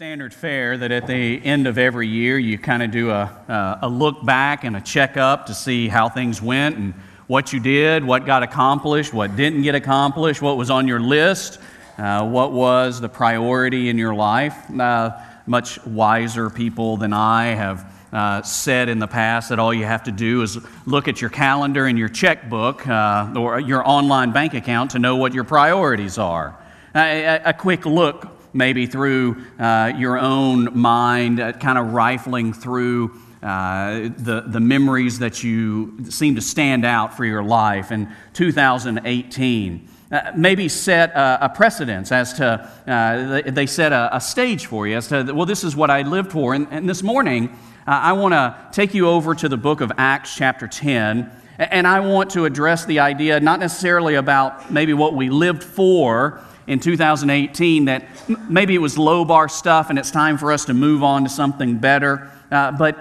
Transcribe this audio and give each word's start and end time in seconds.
standard 0.00 0.32
fare 0.32 0.78
that 0.78 0.90
at 0.90 1.06
the 1.06 1.44
end 1.44 1.66
of 1.66 1.76
every 1.76 2.08
year 2.08 2.38
you 2.38 2.56
kind 2.56 2.82
of 2.82 2.90
do 2.90 3.10
a, 3.10 3.24
uh, 3.50 3.80
a 3.82 3.86
look 3.90 4.24
back 4.24 4.64
and 4.64 4.74
a 4.74 4.80
checkup 4.80 5.44
to 5.44 5.52
see 5.52 5.88
how 5.88 6.08
things 6.08 6.40
went 6.40 6.74
and 6.74 6.94
what 7.26 7.52
you 7.52 7.60
did, 7.60 8.02
what 8.02 8.24
got 8.24 8.42
accomplished, 8.42 9.12
what 9.12 9.36
didn't 9.36 9.60
get 9.60 9.74
accomplished, 9.74 10.40
what 10.40 10.56
was 10.56 10.70
on 10.70 10.88
your 10.88 11.00
list, 11.00 11.58
uh, 11.98 12.26
what 12.26 12.50
was 12.50 12.98
the 12.98 13.10
priority 13.10 13.90
in 13.90 13.98
your 13.98 14.14
life. 14.14 14.56
Uh, 14.70 15.10
much 15.44 15.84
wiser 15.84 16.48
people 16.48 16.96
than 16.96 17.12
I 17.12 17.48
have 17.48 17.92
uh, 18.10 18.40
said 18.40 18.88
in 18.88 19.00
the 19.00 19.06
past 19.06 19.50
that 19.50 19.58
all 19.58 19.74
you 19.74 19.84
have 19.84 20.04
to 20.04 20.12
do 20.12 20.40
is 20.40 20.58
look 20.86 21.08
at 21.08 21.20
your 21.20 21.28
calendar 21.28 21.84
and 21.84 21.98
your 21.98 22.08
checkbook 22.08 22.88
uh, 22.88 23.34
or 23.36 23.60
your 23.60 23.86
online 23.86 24.32
bank 24.32 24.54
account 24.54 24.92
to 24.92 24.98
know 24.98 25.16
what 25.16 25.34
your 25.34 25.44
priorities 25.44 26.16
are. 26.16 26.56
a, 26.94 27.42
a 27.44 27.52
quick 27.52 27.84
look 27.84 28.39
maybe 28.52 28.86
through 28.86 29.44
uh, 29.58 29.92
your 29.96 30.18
own 30.18 30.78
mind, 30.78 31.40
uh, 31.40 31.52
kind 31.52 31.78
of 31.78 31.92
rifling 31.92 32.52
through 32.52 33.20
uh, 33.42 34.10
the, 34.18 34.44
the 34.46 34.60
memories 34.60 35.18
that 35.20 35.42
you 35.42 36.04
seem 36.10 36.34
to 36.34 36.42
stand 36.42 36.84
out 36.84 37.16
for 37.16 37.24
your 37.24 37.42
life 37.42 37.90
in 37.90 38.12
2018. 38.34 39.88
Uh, 40.12 40.32
maybe 40.36 40.68
set 40.68 41.10
a, 41.12 41.46
a, 41.46 41.48
precedence 41.48 42.10
as 42.10 42.34
to, 42.34 42.68
uh, 42.86 43.40
they, 43.50 43.64
set 43.64 43.92
a, 43.92 44.14
a, 44.16 44.20
stage 44.20 44.66
for 44.66 44.86
you 44.86 44.96
as 44.96 45.06
to, 45.06 45.22
well, 45.32 45.46
this 45.46 45.62
is 45.62 45.76
what 45.76 45.88
I 45.88 46.02
lived 46.02 46.32
for. 46.32 46.52
And, 46.52 46.66
and 46.70 46.88
this 46.88 47.02
morning, 47.02 47.48
uh, 47.86 47.92
I 47.92 48.12
want 48.12 48.34
to 48.34 48.56
take 48.72 48.92
you 48.92 49.08
over 49.08 49.34
to 49.36 49.48
the 49.48 49.56
book 49.56 49.80
of 49.80 49.92
Acts, 49.96 50.34
chapter 50.34 50.66
10. 50.66 51.30
And 51.58 51.86
I 51.86 52.00
want 52.00 52.30
to 52.30 52.44
address 52.44 52.84
the 52.86 53.00
idea 53.00 53.38
not 53.38 53.60
necessarily 53.60 54.16
about 54.16 54.72
maybe 54.72 54.94
what 54.94 55.14
we 55.14 55.30
lived 55.30 55.62
for, 55.62 56.40
in 56.70 56.78
2018 56.78 57.86
that 57.86 58.04
maybe 58.48 58.76
it 58.76 58.78
was 58.78 58.96
low 58.96 59.24
bar 59.24 59.48
stuff 59.48 59.90
and 59.90 59.98
it's 59.98 60.12
time 60.12 60.38
for 60.38 60.52
us 60.52 60.66
to 60.66 60.72
move 60.72 61.02
on 61.02 61.24
to 61.24 61.28
something 61.28 61.78
better. 61.78 62.30
Uh, 62.48 62.70
but 62.70 62.96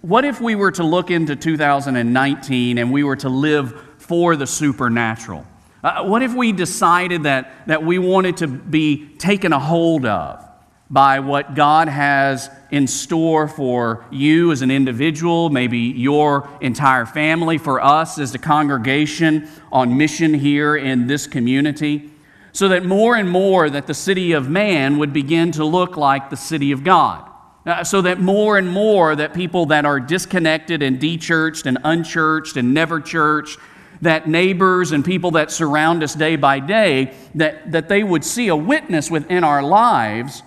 what 0.00 0.24
if 0.24 0.40
we 0.40 0.56
were 0.56 0.72
to 0.72 0.82
look 0.82 1.08
into 1.08 1.36
2019 1.36 2.78
and 2.78 2.92
we 2.92 3.04
were 3.04 3.14
to 3.14 3.28
live 3.28 3.80
for 3.98 4.34
the 4.34 4.46
supernatural? 4.46 5.46
Uh, 5.84 6.02
what 6.02 6.24
if 6.24 6.34
we 6.34 6.50
decided 6.50 7.22
that, 7.22 7.52
that 7.68 7.84
we 7.84 7.96
wanted 7.96 8.38
to 8.38 8.48
be 8.48 9.06
taken 9.18 9.52
a 9.52 9.60
hold 9.60 10.04
of 10.04 10.44
by 10.90 11.20
what 11.20 11.54
God 11.54 11.86
has 11.86 12.50
in 12.72 12.88
store 12.88 13.46
for 13.46 14.04
you 14.10 14.50
as 14.50 14.62
an 14.62 14.72
individual, 14.72 15.48
maybe 15.48 15.78
your 15.78 16.48
entire 16.60 17.06
family, 17.06 17.56
for 17.56 17.80
us 17.80 18.18
as 18.18 18.32
the 18.32 18.38
congregation 18.38 19.48
on 19.70 19.96
mission 19.96 20.34
here 20.34 20.76
in 20.76 21.06
this 21.06 21.28
community? 21.28 22.11
So 22.52 22.68
that 22.68 22.84
more 22.84 23.16
and 23.16 23.28
more 23.28 23.68
that 23.68 23.86
the 23.86 23.94
city 23.94 24.32
of 24.32 24.48
man 24.48 24.98
would 24.98 25.12
begin 25.12 25.52
to 25.52 25.64
look 25.64 25.96
like 25.96 26.30
the 26.30 26.36
city 26.36 26.72
of 26.72 26.84
God. 26.84 27.28
Uh, 27.64 27.84
so 27.84 28.02
that 28.02 28.20
more 28.20 28.58
and 28.58 28.68
more 28.68 29.14
that 29.14 29.34
people 29.34 29.66
that 29.66 29.84
are 29.84 30.00
disconnected 30.00 30.82
and 30.82 30.98
dechurched 30.98 31.64
and 31.64 31.78
unchurched 31.84 32.56
and 32.56 32.74
never 32.74 33.00
churched 33.00 33.58
that 34.00 34.28
neighbors 34.28 34.90
and 34.90 35.04
people 35.04 35.30
that 35.30 35.50
surround 35.52 36.02
us 36.02 36.14
day 36.14 36.34
by 36.34 36.58
day 36.58 37.14
that, 37.36 37.70
that 37.70 37.88
they 37.88 38.02
would 38.02 38.24
see 38.24 38.48
a 38.48 38.56
witness 38.56 39.10
within 39.12 39.44
our 39.44 39.62
lives 39.62 40.42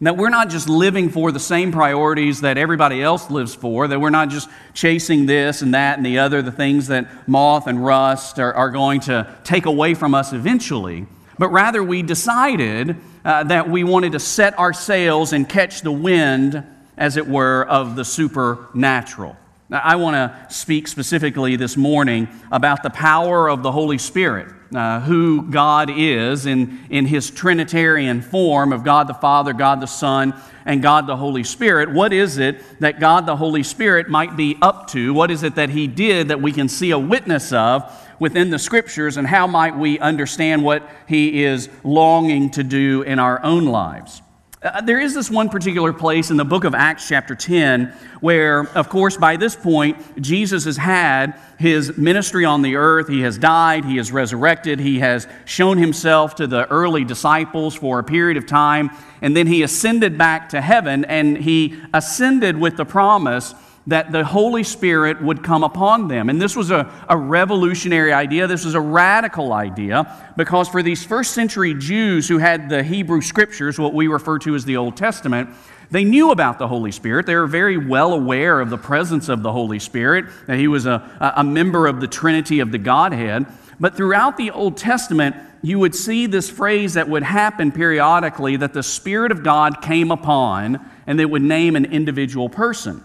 that 0.00 0.16
we're 0.16 0.30
not 0.30 0.50
just 0.50 0.68
living 0.68 1.08
for 1.08 1.32
the 1.32 1.40
same 1.40 1.72
priorities 1.72 2.42
that 2.42 2.58
everybody 2.58 3.02
else 3.02 3.30
lives 3.30 3.54
for, 3.54 3.88
that 3.88 4.00
we're 4.00 4.10
not 4.10 4.28
just 4.28 4.48
chasing 4.74 5.24
this 5.24 5.62
and 5.62 5.72
that 5.74 5.96
and 5.96 6.04
the 6.04 6.18
other, 6.18 6.42
the 6.42 6.52
things 6.52 6.88
that 6.88 7.28
moth 7.28 7.66
and 7.66 7.84
rust 7.84 8.38
are, 8.38 8.52
are 8.54 8.70
going 8.70 9.00
to 9.00 9.34
take 9.44 9.66
away 9.66 9.94
from 9.94 10.14
us 10.14 10.32
eventually, 10.32 11.06
but 11.38 11.48
rather 11.48 11.82
we 11.82 12.02
decided 12.02 12.96
uh, 13.24 13.44
that 13.44 13.68
we 13.68 13.84
wanted 13.84 14.12
to 14.12 14.20
set 14.20 14.58
our 14.58 14.72
sails 14.72 15.32
and 15.32 15.48
catch 15.48 15.82
the 15.82 15.92
wind, 15.92 16.62
as 16.96 17.16
it 17.16 17.26
were, 17.26 17.64
of 17.64 17.96
the 17.96 18.04
supernatural. 18.04 19.36
Now, 19.70 19.80
I 19.82 19.96
want 19.96 20.14
to 20.14 20.54
speak 20.54 20.86
specifically 20.88 21.56
this 21.56 21.76
morning 21.76 22.28
about 22.52 22.82
the 22.82 22.90
power 22.90 23.48
of 23.48 23.62
the 23.62 23.72
Holy 23.72 23.96
Spirit, 23.96 24.48
uh, 24.74 25.00
who 25.00 25.42
God 25.42 25.90
is 25.90 26.44
in, 26.44 26.80
in 26.90 27.06
his 27.06 27.30
Trinitarian 27.30 28.20
form 28.20 28.74
of 28.74 28.84
God 28.84 29.08
the 29.08 29.14
Father, 29.14 29.54
God 29.54 29.80
the 29.80 29.86
Son, 29.86 30.34
and 30.66 30.82
God 30.82 31.06
the 31.06 31.16
Holy 31.16 31.44
Spirit. 31.44 31.90
What 31.90 32.12
is 32.12 32.36
it 32.38 32.62
that 32.80 33.00
God 33.00 33.24
the 33.24 33.36
Holy 33.36 33.62
Spirit 33.62 34.08
might 34.08 34.36
be 34.36 34.58
up 34.60 34.88
to? 34.88 35.14
What 35.14 35.30
is 35.30 35.42
it 35.42 35.54
that 35.54 35.70
he 35.70 35.86
did 35.86 36.28
that 36.28 36.42
we 36.42 36.52
can 36.52 36.68
see 36.68 36.90
a 36.90 36.98
witness 36.98 37.52
of? 37.52 37.90
Within 38.18 38.50
the 38.50 38.58
scriptures 38.58 39.16
and 39.16 39.26
how 39.26 39.46
might 39.46 39.76
we 39.76 39.98
understand 39.98 40.64
what 40.64 40.88
he 41.06 41.44
is 41.44 41.68
longing 41.82 42.50
to 42.50 42.62
do 42.62 43.02
in 43.02 43.18
our 43.18 43.42
own 43.42 43.66
lives. 43.66 44.22
Uh, 44.64 44.80
there 44.80 44.98
is 44.98 45.12
this 45.12 45.30
one 45.30 45.50
particular 45.50 45.92
place 45.92 46.30
in 46.30 46.38
the 46.38 46.44
book 46.44 46.64
of 46.64 46.74
Acts, 46.74 47.06
chapter 47.06 47.34
10, 47.34 47.94
where, 48.20 48.66
of 48.74 48.88
course, 48.88 49.14
by 49.14 49.36
this 49.36 49.54
point, 49.54 50.22
Jesus 50.22 50.64
has 50.64 50.78
had 50.78 51.38
his 51.58 51.98
ministry 51.98 52.46
on 52.46 52.62
the 52.62 52.76
earth. 52.76 53.06
He 53.06 53.20
has 53.20 53.36
died, 53.36 53.84
he 53.84 53.98
has 53.98 54.10
resurrected, 54.10 54.80
he 54.80 55.00
has 55.00 55.28
shown 55.44 55.76
himself 55.76 56.36
to 56.36 56.46
the 56.46 56.66
early 56.70 57.04
disciples 57.04 57.74
for 57.74 57.98
a 57.98 58.04
period 58.04 58.38
of 58.38 58.46
time, 58.46 58.90
and 59.20 59.36
then 59.36 59.46
he 59.46 59.62
ascended 59.62 60.16
back 60.16 60.48
to 60.48 60.62
heaven, 60.62 61.04
and 61.04 61.36
he 61.36 61.78
ascended 61.92 62.58
with 62.58 62.78
the 62.78 62.86
promise 62.86 63.54
that 63.86 64.12
the 64.12 64.24
Holy 64.24 64.62
Spirit 64.62 65.22
would 65.22 65.42
come 65.42 65.62
upon 65.62 66.08
them. 66.08 66.30
And 66.30 66.40
this 66.40 66.56
was 66.56 66.70
a, 66.70 66.90
a 67.08 67.16
revolutionary 67.16 68.12
idea. 68.12 68.46
This 68.46 68.64
was 68.64 68.74
a 68.74 68.80
radical 68.80 69.52
idea 69.52 70.32
because 70.36 70.68
for 70.68 70.82
these 70.82 71.04
first 71.04 71.34
century 71.34 71.74
Jews 71.74 72.26
who 72.26 72.38
had 72.38 72.70
the 72.70 72.82
Hebrew 72.82 73.20
scriptures, 73.20 73.78
what 73.78 73.92
we 73.92 74.06
refer 74.06 74.38
to 74.40 74.54
as 74.54 74.64
the 74.64 74.78
Old 74.78 74.96
Testament, 74.96 75.50
they 75.90 76.02
knew 76.02 76.30
about 76.30 76.58
the 76.58 76.66
Holy 76.66 76.92
Spirit. 76.92 77.26
They 77.26 77.34
were 77.34 77.46
very 77.46 77.76
well 77.76 78.14
aware 78.14 78.58
of 78.58 78.70
the 78.70 78.78
presence 78.78 79.28
of 79.28 79.42
the 79.42 79.52
Holy 79.52 79.78
Spirit, 79.78 80.24
that 80.46 80.58
he 80.58 80.66
was 80.66 80.86
a, 80.86 81.32
a 81.36 81.44
member 81.44 81.86
of 81.86 82.00
the 82.00 82.08
Trinity 82.08 82.60
of 82.60 82.72
the 82.72 82.78
Godhead. 82.78 83.46
But 83.78 83.96
throughout 83.96 84.38
the 84.38 84.50
Old 84.50 84.78
Testament, 84.78 85.36
you 85.62 85.78
would 85.78 85.94
see 85.94 86.26
this 86.26 86.48
phrase 86.48 86.94
that 86.94 87.08
would 87.08 87.22
happen 87.22 87.70
periodically 87.70 88.56
that 88.56 88.72
the 88.72 88.82
Spirit 88.82 89.30
of 89.30 89.42
God 89.42 89.82
came 89.82 90.10
upon 90.10 90.80
and 91.06 91.18
they 91.18 91.26
would 91.26 91.42
name 91.42 91.76
an 91.76 91.84
individual 91.84 92.48
person. 92.48 93.02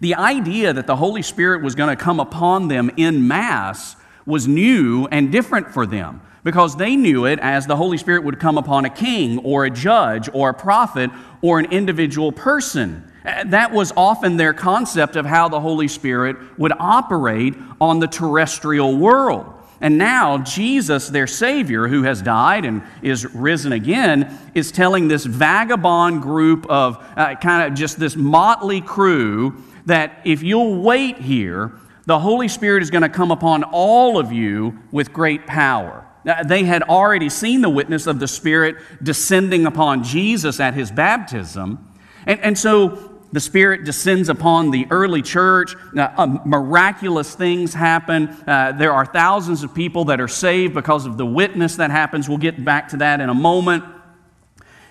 The 0.00 0.14
idea 0.14 0.72
that 0.72 0.86
the 0.86 0.96
Holy 0.96 1.22
Spirit 1.22 1.62
was 1.62 1.74
going 1.74 1.96
to 1.96 2.02
come 2.02 2.20
upon 2.20 2.68
them 2.68 2.90
in 2.96 3.26
mass 3.26 3.96
was 4.26 4.46
new 4.46 5.06
and 5.10 5.32
different 5.32 5.72
for 5.72 5.86
them 5.86 6.20
because 6.44 6.76
they 6.76 6.94
knew 6.94 7.24
it 7.24 7.38
as 7.40 7.66
the 7.66 7.76
Holy 7.76 7.98
Spirit 7.98 8.24
would 8.24 8.38
come 8.38 8.58
upon 8.58 8.84
a 8.84 8.90
king 8.90 9.38
or 9.38 9.64
a 9.64 9.70
judge 9.70 10.28
or 10.32 10.50
a 10.50 10.54
prophet 10.54 11.10
or 11.42 11.58
an 11.58 11.66
individual 11.72 12.30
person. 12.30 13.10
That 13.24 13.72
was 13.72 13.92
often 13.96 14.36
their 14.36 14.54
concept 14.54 15.16
of 15.16 15.26
how 15.26 15.48
the 15.48 15.60
Holy 15.60 15.88
Spirit 15.88 16.36
would 16.58 16.72
operate 16.78 17.54
on 17.80 17.98
the 17.98 18.06
terrestrial 18.06 18.96
world. 18.96 19.52
And 19.80 19.98
now, 19.98 20.38
Jesus, 20.38 21.08
their 21.08 21.26
Savior, 21.26 21.88
who 21.88 22.04
has 22.04 22.22
died 22.22 22.64
and 22.64 22.82
is 23.02 23.26
risen 23.34 23.72
again, 23.72 24.38
is 24.54 24.72
telling 24.72 25.08
this 25.08 25.24
vagabond 25.24 26.22
group 26.22 26.66
of 26.70 27.04
uh, 27.16 27.34
kind 27.34 27.70
of 27.70 27.78
just 27.78 27.98
this 27.98 28.16
motley 28.16 28.80
crew 28.80 29.62
that 29.86 30.20
if 30.24 30.42
you'll 30.42 30.82
wait 30.82 31.18
here, 31.18 31.72
the 32.06 32.18
Holy 32.18 32.48
Spirit 32.48 32.82
is 32.82 32.90
going 32.90 33.02
to 33.02 33.08
come 33.08 33.30
upon 33.30 33.64
all 33.64 34.18
of 34.18 34.32
you 34.32 34.78
with 34.92 35.12
great 35.12 35.46
power. 35.46 36.06
They 36.44 36.64
had 36.64 36.82
already 36.82 37.28
seen 37.28 37.60
the 37.60 37.70
witness 37.70 38.06
of 38.06 38.18
the 38.18 38.28
Spirit 38.28 38.76
descending 39.02 39.64
upon 39.64 40.02
Jesus 40.02 40.58
at 40.58 40.74
his 40.74 40.90
baptism. 40.90 41.94
And, 42.26 42.40
and 42.40 42.58
so 42.58 43.16
the 43.32 43.40
Spirit 43.40 43.84
descends 43.84 44.28
upon 44.28 44.70
the 44.70 44.86
early 44.90 45.22
church. 45.22 45.74
Uh, 45.96 46.08
uh, 46.16 46.26
miraculous 46.44 47.34
things 47.34 47.74
happen. 47.74 48.28
Uh, 48.46 48.72
there 48.72 48.92
are 48.92 49.06
thousands 49.06 49.62
of 49.62 49.74
people 49.74 50.06
that 50.06 50.20
are 50.20 50.28
saved 50.28 50.74
because 50.74 51.06
of 51.06 51.16
the 51.16 51.26
witness 51.26 51.76
that 51.76 51.90
happens. 51.90 52.28
We'll 52.28 52.38
get 52.38 52.64
back 52.64 52.88
to 52.88 52.96
that 52.98 53.20
in 53.20 53.28
a 53.28 53.34
moment. 53.34 53.84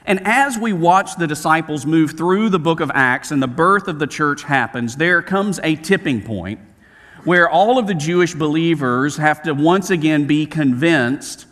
And 0.08 0.22
as 0.26 0.58
we 0.58 0.72
watch 0.72 1.16
the 1.16 1.26
disciples 1.26 1.86
move 1.86 2.12
through 2.12 2.50
the 2.50 2.60
book 2.60 2.80
of 2.80 2.92
Acts 2.94 3.32
and 3.32 3.42
the 3.42 3.48
birth 3.48 3.88
of 3.88 3.98
the 3.98 4.08
church 4.08 4.44
happens, 4.44 4.96
there 4.96 5.22
comes 5.22 5.60
a 5.64 5.76
tipping 5.76 6.22
point 6.22 6.60
where 7.24 7.50
all 7.50 7.80
of 7.80 7.88
the 7.88 7.96
Jewish 7.96 8.36
believers 8.36 9.18
have 9.18 9.42
to 9.44 9.54
once 9.54 9.90
again 9.90 10.28
be 10.28 10.46
convinced 10.46 11.48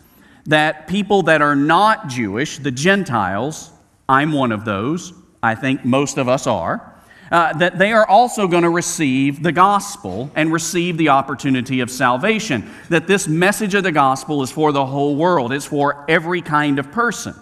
that 0.46 0.86
people 0.86 1.22
that 1.24 1.42
are 1.42 1.56
not 1.56 2.06
Jewish, 2.06 2.58
the 2.58 2.70
Gentiles, 2.70 3.72
I'm 4.08 4.32
one 4.32 4.52
of 4.52 4.64
those, 4.64 5.12
I 5.42 5.56
think 5.56 5.84
most 5.84 6.16
of 6.16 6.28
us 6.28 6.46
are, 6.46 6.94
uh, 7.32 7.54
that 7.54 7.78
they 7.78 7.90
are 7.92 8.06
also 8.06 8.46
going 8.46 8.62
to 8.62 8.70
receive 8.70 9.42
the 9.42 9.50
gospel 9.50 10.30
and 10.36 10.52
receive 10.52 10.96
the 10.96 11.08
opportunity 11.08 11.80
of 11.80 11.90
salvation. 11.90 12.70
That 12.90 13.08
this 13.08 13.26
message 13.26 13.74
of 13.74 13.82
the 13.82 13.90
gospel 13.90 14.42
is 14.42 14.52
for 14.52 14.70
the 14.70 14.86
whole 14.86 15.16
world, 15.16 15.52
it's 15.52 15.64
for 15.64 16.04
every 16.08 16.42
kind 16.42 16.78
of 16.78 16.92
person. 16.92 17.34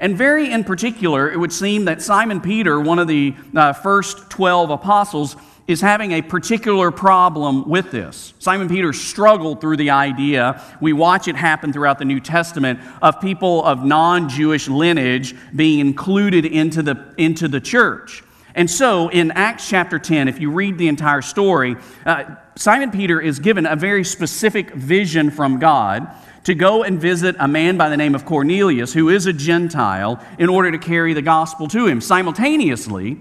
And 0.00 0.16
very 0.16 0.50
in 0.50 0.64
particular, 0.64 1.30
it 1.30 1.38
would 1.38 1.52
seem 1.52 1.86
that 1.86 2.02
Simon 2.02 2.40
Peter, 2.40 2.80
one 2.80 2.98
of 2.98 3.08
the 3.08 3.34
uh, 3.54 3.72
first 3.72 4.30
12 4.30 4.70
apostles, 4.70 5.36
is 5.66 5.82
having 5.82 6.12
a 6.12 6.22
particular 6.22 6.90
problem 6.90 7.68
with 7.68 7.90
this. 7.90 8.32
Simon 8.38 8.68
Peter 8.68 8.92
struggled 8.92 9.60
through 9.60 9.76
the 9.76 9.90
idea, 9.90 10.62
we 10.80 10.94
watch 10.94 11.28
it 11.28 11.36
happen 11.36 11.72
throughout 11.72 11.98
the 11.98 12.06
New 12.06 12.20
Testament, 12.20 12.80
of 13.02 13.20
people 13.20 13.62
of 13.64 13.84
non 13.84 14.28
Jewish 14.30 14.66
lineage 14.66 15.34
being 15.54 15.80
included 15.80 16.46
into 16.46 16.82
the, 16.82 17.12
into 17.18 17.48
the 17.48 17.60
church. 17.60 18.22
And 18.54 18.68
so 18.68 19.08
in 19.08 19.30
Acts 19.32 19.68
chapter 19.68 19.98
10, 19.98 20.26
if 20.26 20.40
you 20.40 20.50
read 20.50 20.78
the 20.78 20.88
entire 20.88 21.22
story, 21.22 21.76
uh, 22.06 22.36
Simon 22.56 22.90
Peter 22.90 23.20
is 23.20 23.38
given 23.38 23.66
a 23.66 23.76
very 23.76 24.04
specific 24.04 24.70
vision 24.72 25.30
from 25.30 25.58
God 25.58 26.08
to 26.44 26.54
go 26.54 26.82
and 26.82 27.00
visit 27.00 27.36
a 27.38 27.48
man 27.48 27.76
by 27.76 27.88
the 27.88 27.96
name 27.96 28.14
of 28.14 28.24
Cornelius, 28.24 28.92
who 28.92 29.08
is 29.08 29.26
a 29.26 29.32
Gentile, 29.32 30.22
in 30.38 30.48
order 30.48 30.70
to 30.70 30.78
carry 30.78 31.14
the 31.14 31.22
gospel 31.22 31.68
to 31.68 31.86
him. 31.86 32.00
Simultaneously, 32.00 33.18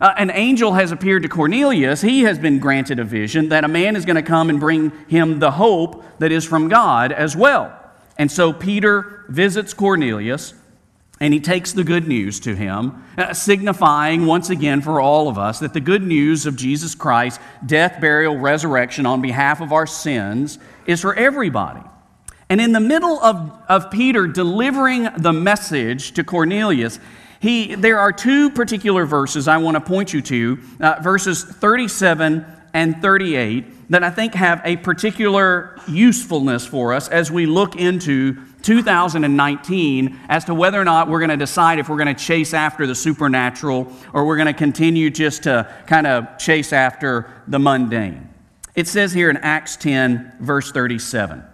uh, 0.00 0.14
an 0.16 0.30
angel 0.30 0.72
has 0.72 0.92
appeared 0.92 1.22
to 1.22 1.28
Cornelius. 1.28 2.00
He 2.00 2.22
has 2.22 2.38
been 2.38 2.58
granted 2.58 2.98
a 2.98 3.04
vision 3.04 3.50
that 3.50 3.64
a 3.64 3.68
man 3.68 3.96
is 3.96 4.06
going 4.06 4.16
to 4.16 4.22
come 4.22 4.48
and 4.48 4.58
bring 4.58 4.92
him 5.08 5.38
the 5.38 5.50
hope 5.50 6.04
that 6.18 6.32
is 6.32 6.44
from 6.44 6.68
God 6.68 7.12
as 7.12 7.36
well. 7.36 7.76
And 8.16 8.30
so 8.30 8.52
Peter 8.52 9.24
visits 9.28 9.74
Cornelius 9.74 10.54
and 11.20 11.34
he 11.34 11.40
takes 11.40 11.72
the 11.72 11.84
good 11.84 12.08
news 12.08 12.40
to 12.40 12.56
him, 12.56 13.04
uh, 13.18 13.34
signifying 13.34 14.24
once 14.24 14.48
again 14.48 14.80
for 14.80 15.02
all 15.02 15.28
of 15.28 15.36
us 15.36 15.58
that 15.58 15.74
the 15.74 15.80
good 15.80 16.02
news 16.02 16.46
of 16.46 16.56
Jesus 16.56 16.94
Christ, 16.94 17.38
death, 17.64 18.00
burial, 18.00 18.38
resurrection 18.38 19.04
on 19.04 19.20
behalf 19.20 19.60
of 19.60 19.70
our 19.70 19.86
sins, 19.86 20.58
is 20.86 21.02
for 21.02 21.14
everybody. 21.14 21.82
And 22.50 22.60
in 22.60 22.72
the 22.72 22.80
middle 22.80 23.20
of, 23.20 23.62
of 23.68 23.92
Peter 23.92 24.26
delivering 24.26 25.08
the 25.16 25.32
message 25.32 26.12
to 26.14 26.24
Cornelius, 26.24 26.98
he, 27.38 27.76
there 27.76 28.00
are 28.00 28.12
two 28.12 28.50
particular 28.50 29.06
verses 29.06 29.46
I 29.46 29.56
want 29.58 29.76
to 29.76 29.80
point 29.80 30.12
you 30.12 30.20
to, 30.20 30.58
uh, 30.80 30.96
verses 31.00 31.44
37 31.44 32.44
and 32.74 33.00
38, 33.00 33.90
that 33.90 34.02
I 34.02 34.10
think 34.10 34.34
have 34.34 34.60
a 34.64 34.76
particular 34.76 35.78
usefulness 35.86 36.66
for 36.66 36.92
us 36.92 37.08
as 37.08 37.30
we 37.30 37.46
look 37.46 37.76
into 37.76 38.36
2019 38.62 40.18
as 40.28 40.44
to 40.44 40.54
whether 40.54 40.80
or 40.80 40.84
not 40.84 41.08
we're 41.08 41.20
going 41.20 41.30
to 41.30 41.36
decide 41.36 41.78
if 41.78 41.88
we're 41.88 41.96
going 41.96 42.14
to 42.14 42.24
chase 42.24 42.52
after 42.52 42.84
the 42.84 42.96
supernatural 42.96 43.90
or 44.12 44.26
we're 44.26 44.36
going 44.36 44.46
to 44.46 44.52
continue 44.52 45.08
just 45.08 45.44
to 45.44 45.72
kind 45.86 46.06
of 46.06 46.36
chase 46.36 46.72
after 46.72 47.32
the 47.46 47.60
mundane. 47.60 48.28
It 48.74 48.88
says 48.88 49.12
here 49.12 49.30
in 49.30 49.36
Acts 49.38 49.76
10, 49.76 50.32
verse 50.40 50.72
37 50.72 51.44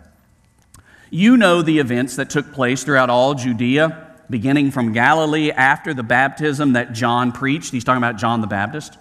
You 1.10 1.36
know 1.36 1.62
the 1.62 1.78
events 1.78 2.16
that 2.16 2.30
took 2.30 2.52
place 2.52 2.84
throughout 2.84 3.10
all 3.10 3.34
Judea 3.34 4.06
beginning 4.28 4.70
from 4.70 4.92
Galilee 4.92 5.50
after 5.50 5.94
the 5.94 6.02
baptism 6.02 6.72
that 6.72 6.92
John 6.92 7.32
preached. 7.32 7.72
He's 7.72 7.84
talking 7.84 8.02
about 8.02 8.16
John 8.16 8.40
the 8.40 8.46
Baptist. 8.46 8.98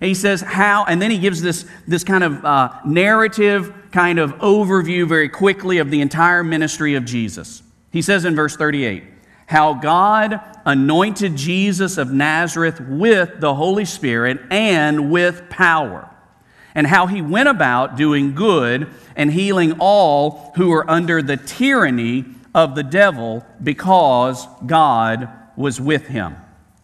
And 0.00 0.08
he 0.08 0.14
says 0.14 0.40
how, 0.40 0.84
and 0.84 1.00
then 1.00 1.10
he 1.10 1.18
gives 1.18 1.42
this, 1.42 1.64
this 1.86 2.02
kind 2.02 2.24
of 2.24 2.44
uh, 2.44 2.72
narrative, 2.84 3.72
kind 3.92 4.18
of 4.18 4.32
overview 4.38 5.06
very 5.06 5.28
quickly 5.28 5.78
of 5.78 5.90
the 5.90 6.00
entire 6.00 6.42
ministry 6.42 6.94
of 6.94 7.04
Jesus. 7.04 7.62
He 7.90 8.02
says 8.02 8.24
in 8.24 8.34
verse 8.34 8.56
38 8.56 9.04
how 9.46 9.74
God 9.74 10.40
anointed 10.64 11.36
Jesus 11.36 11.98
of 11.98 12.10
Nazareth 12.10 12.80
with 12.80 13.38
the 13.40 13.54
Holy 13.54 13.84
Spirit 13.84 14.40
and 14.50 15.10
with 15.10 15.50
power, 15.50 16.08
and 16.74 16.86
how 16.86 17.06
he 17.06 17.22
went 17.22 17.48
about 17.48 17.96
doing 17.96 18.34
good 18.34 18.88
and 19.16 19.32
healing 19.32 19.76
all 19.78 20.52
who 20.56 20.68
were 20.68 20.88
under 20.90 21.22
the 21.22 21.36
tyranny 21.36 22.24
of 22.54 22.74
the 22.74 22.82
devil 22.82 23.44
because 23.62 24.46
God 24.66 25.28
was 25.56 25.80
with 25.80 26.06
him. 26.06 26.36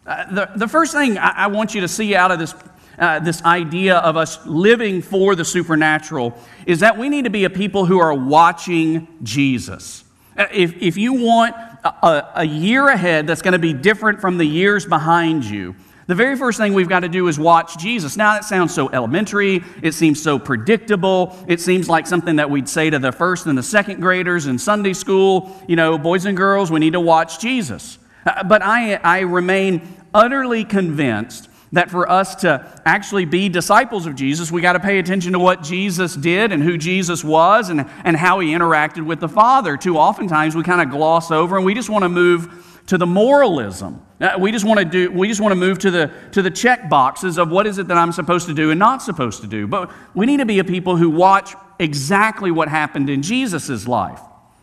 Uh, 0.07 0.33
the, 0.33 0.51
the 0.57 0.69
first 0.69 0.93
thing 0.93 1.19
I, 1.19 1.31
I, 1.31 1.47
want 1.49 1.75
you 1.75 1.83
to 1.83 1.89
see 1.89 2.15
out 2.15 2.31
of 2.31 2.39
this, 2.39 2.55
uh, 2.99 3.19
this 3.21 3.43
idea 3.45 3.99
of 3.99 4.17
us 4.17 4.45
living 4.47 5.03
for 5.03 5.35
the 5.35 5.45
supernatural 5.45 6.39
is 6.65 6.81
that 6.81 6.97
we 6.97 7.11
need 7.11 7.25
to 7.25 7.31
be 7.31 7.45
a 7.45 7.51
people 7.51 7.85
who 7.85 7.99
are 7.99 8.15
watching 8.15 9.07
Jesus. 9.23 10.05
Uh, 10.35 10.47
if, 10.51 10.81
if 10.81 10.97
you 10.97 11.13
want 11.13 11.55
a, 11.85 12.25
a 12.37 12.45
year 12.45 12.89
ahead 12.89 13.27
that's 13.27 13.43
going 13.43 13.53
to 13.53 13.59
be 13.59 13.75
different 13.75 14.21
from 14.21 14.39
the 14.39 14.47
years 14.47 14.87
behind 14.87 15.45
you, 15.45 15.75
the 16.09 16.15
very 16.15 16.37
first 16.37 16.57
thing 16.57 16.73
we've 16.73 16.89
got 16.89 17.01
to 17.01 17.09
do 17.09 17.29
is 17.29 17.39
watch 17.39 17.77
Jesus. 17.77 18.17
Now, 18.17 18.33
that 18.33 18.47
sounds 18.47 18.75
so 18.75 18.89
elementary. 18.89 19.63
It 19.83 19.93
seems 19.93 20.23
so 20.23 20.39
predictable. 20.39 21.37
It 21.47 21.61
seems 21.61 21.87
like 21.87 22.07
something 22.07 22.37
that 22.37 22.49
we'd 22.49 22.67
say 22.67 22.89
to 22.89 22.99
the 22.99 23.13
first 23.13 23.45
and 23.45 23.59
the 23.59 23.63
second 23.63 24.01
graders 24.01 24.47
in 24.47 24.59
Sunday 24.59 24.95
school. 24.95 25.55
You 25.69 25.77
know, 25.77 25.99
boys 25.99 26.25
and 26.25 26.35
girls, 26.35 26.71
we 26.71 26.81
need 26.81 26.95
to 26.95 27.01
watch 27.01 27.41
Jesus. 27.41 27.99
Uh, 28.25 28.43
but 28.43 28.63
I, 28.63 28.95
I 28.95 29.21
remain 29.21 29.83
utterly 30.15 30.65
convinced 30.65 31.51
that 31.73 31.91
for 31.91 32.11
us 32.11 32.37
to 32.37 32.67
actually 32.87 33.27
be 33.27 33.51
disciples 33.51 34.07
of 34.07 34.15
Jesus, 34.15 34.51
we 34.51 34.63
got 34.63 34.73
to 34.73 34.81
pay 34.81 34.99
attention 34.99 35.35
to 35.35 35.39
what 35.39 35.63
Jesus 35.63 36.15
did 36.17 36.53
and 36.53 36.63
who 36.63 36.79
Jesus 36.79 37.23
was 37.23 37.69
and, 37.69 37.85
and 38.03 38.17
how 38.17 38.41
he 38.41 38.53
interacted 38.53 39.05
with 39.05 39.21
the 39.21 39.29
Father. 39.29 39.77
Too 39.77 39.99
oftentimes 39.99 40.57
we 40.57 40.63
kind 40.63 40.81
of 40.81 40.89
gloss 40.89 41.31
over 41.31 41.59
and 41.59 41.67
we 41.67 41.75
just 41.75 41.91
want 41.91 42.05
to 42.05 42.09
move 42.09 42.83
to 42.87 42.97
the 42.97 43.07
moralism. 43.07 44.03
Uh, 44.21 44.37
we 44.39 44.51
just 44.51 44.65
want 44.65 44.81
to 44.81 44.85
do 44.85 45.11
we 45.13 45.29
just 45.29 45.41
want 45.41 45.53
to 45.53 45.57
move 45.57 45.79
to 45.79 45.91
the 45.91 46.11
to 46.33 46.43
the 46.43 46.51
check 46.51 46.89
boxes 46.89 47.39
of 47.39 47.51
what 47.51 47.67
is 47.67 47.79
it 47.79 47.89
that 47.89 47.97
I'm 47.97 48.13
supposed 48.13 48.49
to 48.49 48.55
do 48.55 48.71
and 48.71 48.79
not 48.79 49.01
supposed 49.01 49.43
to 49.43 49.47
do. 49.47 49.67
But 49.67 49.93
we 50.15 50.27
need 50.27 50.39
to 50.39 50.47
be 50.47 50.59
a 50.59 50.65
people 50.65 50.97
who 50.97 51.09
watch 51.09 51.55
exactly 51.79 52.51
what 52.51 52.69
happened 52.69 53.09
in 53.09 53.23
Jesus' 53.23 53.87
life. 53.87 54.21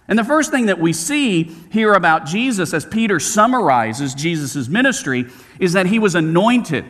And 0.07 0.19
the 0.19 0.23
first 0.23 0.51
thing 0.51 0.67
that 0.67 0.79
we 0.79 0.93
see 0.93 1.43
here 1.71 1.93
about 1.93 2.25
Jesus 2.25 2.73
as 2.73 2.85
Peter 2.85 3.19
summarizes 3.19 4.13
Jesus' 4.13 4.67
ministry 4.67 5.25
is 5.59 5.73
that 5.73 5.87
he 5.87 5.99
was 5.99 6.15
anointed. 6.15 6.85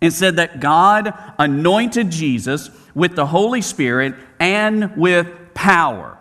It 0.00 0.12
said 0.12 0.36
that 0.36 0.60
God 0.60 1.12
anointed 1.38 2.10
Jesus 2.10 2.70
with 2.94 3.16
the 3.16 3.26
Holy 3.26 3.62
Spirit 3.62 4.14
and 4.38 4.96
with 4.96 5.54
power. 5.54 6.18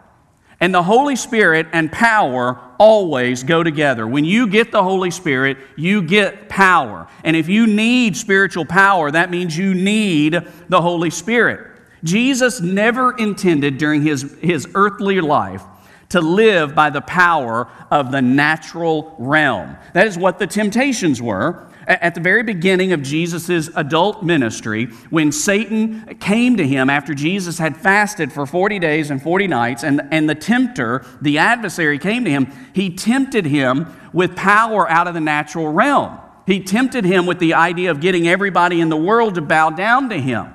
And 0.60 0.74
the 0.74 0.84
Holy 0.84 1.16
Spirit 1.16 1.68
and 1.74 1.92
power 1.92 2.60
always 2.78 3.44
go 3.44 3.64
together. 3.64 4.08
When 4.08 4.26
you 4.26 4.48
get 4.48 4.72
the 4.72 4.84
Holy 4.84 5.12
Spirit, 5.12 5.58
you 5.76 6.02
get 6.02 6.50
power. 6.50 7.08
And 7.24 7.36
if 7.36 7.48
you 7.50 7.68
need 7.68 8.18
spiritual 8.18 8.66
power, 8.66 9.12
that 9.12 9.30
means 9.30 9.58
you 9.58 9.74
need 9.74 10.42
the 10.70 10.82
Holy 10.82 11.10
Spirit. 11.10 11.72
Jesus 12.04 12.62
never 12.62 13.18
intended 13.18 13.78
during 13.78 14.04
his, 14.04 14.36
his 14.42 14.68
earthly 14.76 15.22
life 15.22 15.64
to 16.10 16.22
live 16.22 16.76
by 16.76 16.90
the 16.90 17.02
power 17.02 17.68
of 17.90 18.12
the 18.12 18.22
natural 18.22 19.16
realm. 19.18 19.76
That 19.94 20.08
is 20.08 20.18
what 20.18 20.40
the 20.40 20.48
temptations 20.48 21.22
were. 21.22 21.68
At 21.88 22.16
the 22.16 22.22
very 22.22 22.42
beginning 22.42 22.94
of 22.94 23.04
Jesus' 23.04 23.70
adult 23.76 24.24
ministry, 24.24 24.88
when 25.12 25.32
Satan 25.32 26.16
came 26.16 26.58
to 26.58 26.66
him 26.66 26.90
after 26.90 27.14
Jesus 27.14 27.60
had 27.60 27.78
fasted 27.78 28.34
for 28.34 28.48
40 28.48 28.80
days 28.80 29.12
and 29.12 29.22
40 29.22 29.48
nights, 29.48 29.84
and, 29.84 30.02
and 30.12 30.28
the 30.28 30.34
tempter, 30.34 31.06
the 31.22 31.38
adversary, 31.38 32.00
came 32.00 32.26
to 32.26 32.32
him, 32.32 32.52
he 32.74 32.96
tempted 32.96 33.46
him 33.46 33.94
with 34.14 34.36
power 34.36 34.90
out 34.90 35.08
of 35.08 35.14
the 35.14 35.22
natural 35.22 35.72
realm. 35.72 36.18
He 36.48 36.60
tempted 36.60 37.06
him 37.06 37.28
with 37.28 37.38
the 37.38 37.54
idea 37.54 37.92
of 37.92 38.00
getting 38.00 38.28
everybody 38.28 38.82
in 38.82 38.90
the 38.90 38.98
world 38.98 39.36
to 39.36 39.42
bow 39.42 39.70
down 39.70 40.10
to 40.10 40.20
him. 40.20 40.52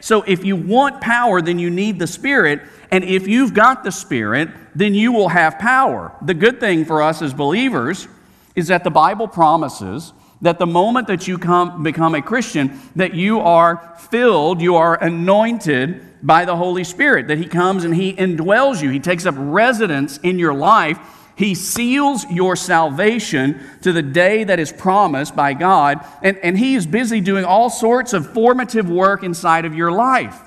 So, 0.00 0.22
if 0.22 0.44
you 0.44 0.54
want 0.54 1.00
power, 1.00 1.42
then 1.42 1.58
you 1.58 1.68
need 1.68 1.98
the 1.98 2.06
Spirit. 2.06 2.62
And 2.92 3.02
if 3.02 3.26
you've 3.26 3.52
got 3.52 3.82
the 3.82 3.90
Spirit, 3.90 4.48
then 4.76 4.94
you 4.94 5.10
will 5.10 5.28
have 5.28 5.58
power. 5.58 6.12
The 6.22 6.34
good 6.34 6.60
thing 6.60 6.84
for 6.84 7.02
us 7.02 7.20
as 7.20 7.34
believers 7.34 8.06
is 8.54 8.68
that 8.68 8.84
the 8.84 8.90
Bible 8.90 9.26
promises 9.26 10.12
that 10.42 10.58
the 10.58 10.66
moment 10.66 11.06
that 11.06 11.26
you 11.26 11.38
come, 11.38 11.82
become 11.82 12.14
a 12.14 12.20
Christian, 12.20 12.80
that 12.96 13.14
you 13.14 13.40
are 13.40 13.96
filled, 14.10 14.60
you 14.60 14.76
are 14.76 15.02
anointed 15.02 16.04
by 16.22 16.44
the 16.44 16.56
Holy 16.56 16.84
Spirit, 16.84 17.28
that 17.28 17.38
He 17.38 17.46
comes 17.46 17.84
and 17.84 17.94
He 17.94 18.12
indwells 18.12 18.82
you. 18.82 18.90
He 18.90 19.00
takes 19.00 19.24
up 19.24 19.34
residence 19.38 20.18
in 20.18 20.38
your 20.38 20.52
life. 20.52 20.98
He 21.36 21.54
seals 21.54 22.28
your 22.30 22.56
salvation 22.56 23.60
to 23.82 23.92
the 23.92 24.02
day 24.02 24.44
that 24.44 24.58
is 24.58 24.72
promised 24.72 25.34
by 25.34 25.54
God, 25.54 26.04
and, 26.22 26.36
and 26.38 26.58
He 26.58 26.74
is 26.74 26.86
busy 26.86 27.20
doing 27.20 27.44
all 27.44 27.70
sorts 27.70 28.12
of 28.12 28.32
formative 28.32 28.90
work 28.90 29.22
inside 29.22 29.64
of 29.64 29.74
your 29.74 29.90
life. 29.90 30.38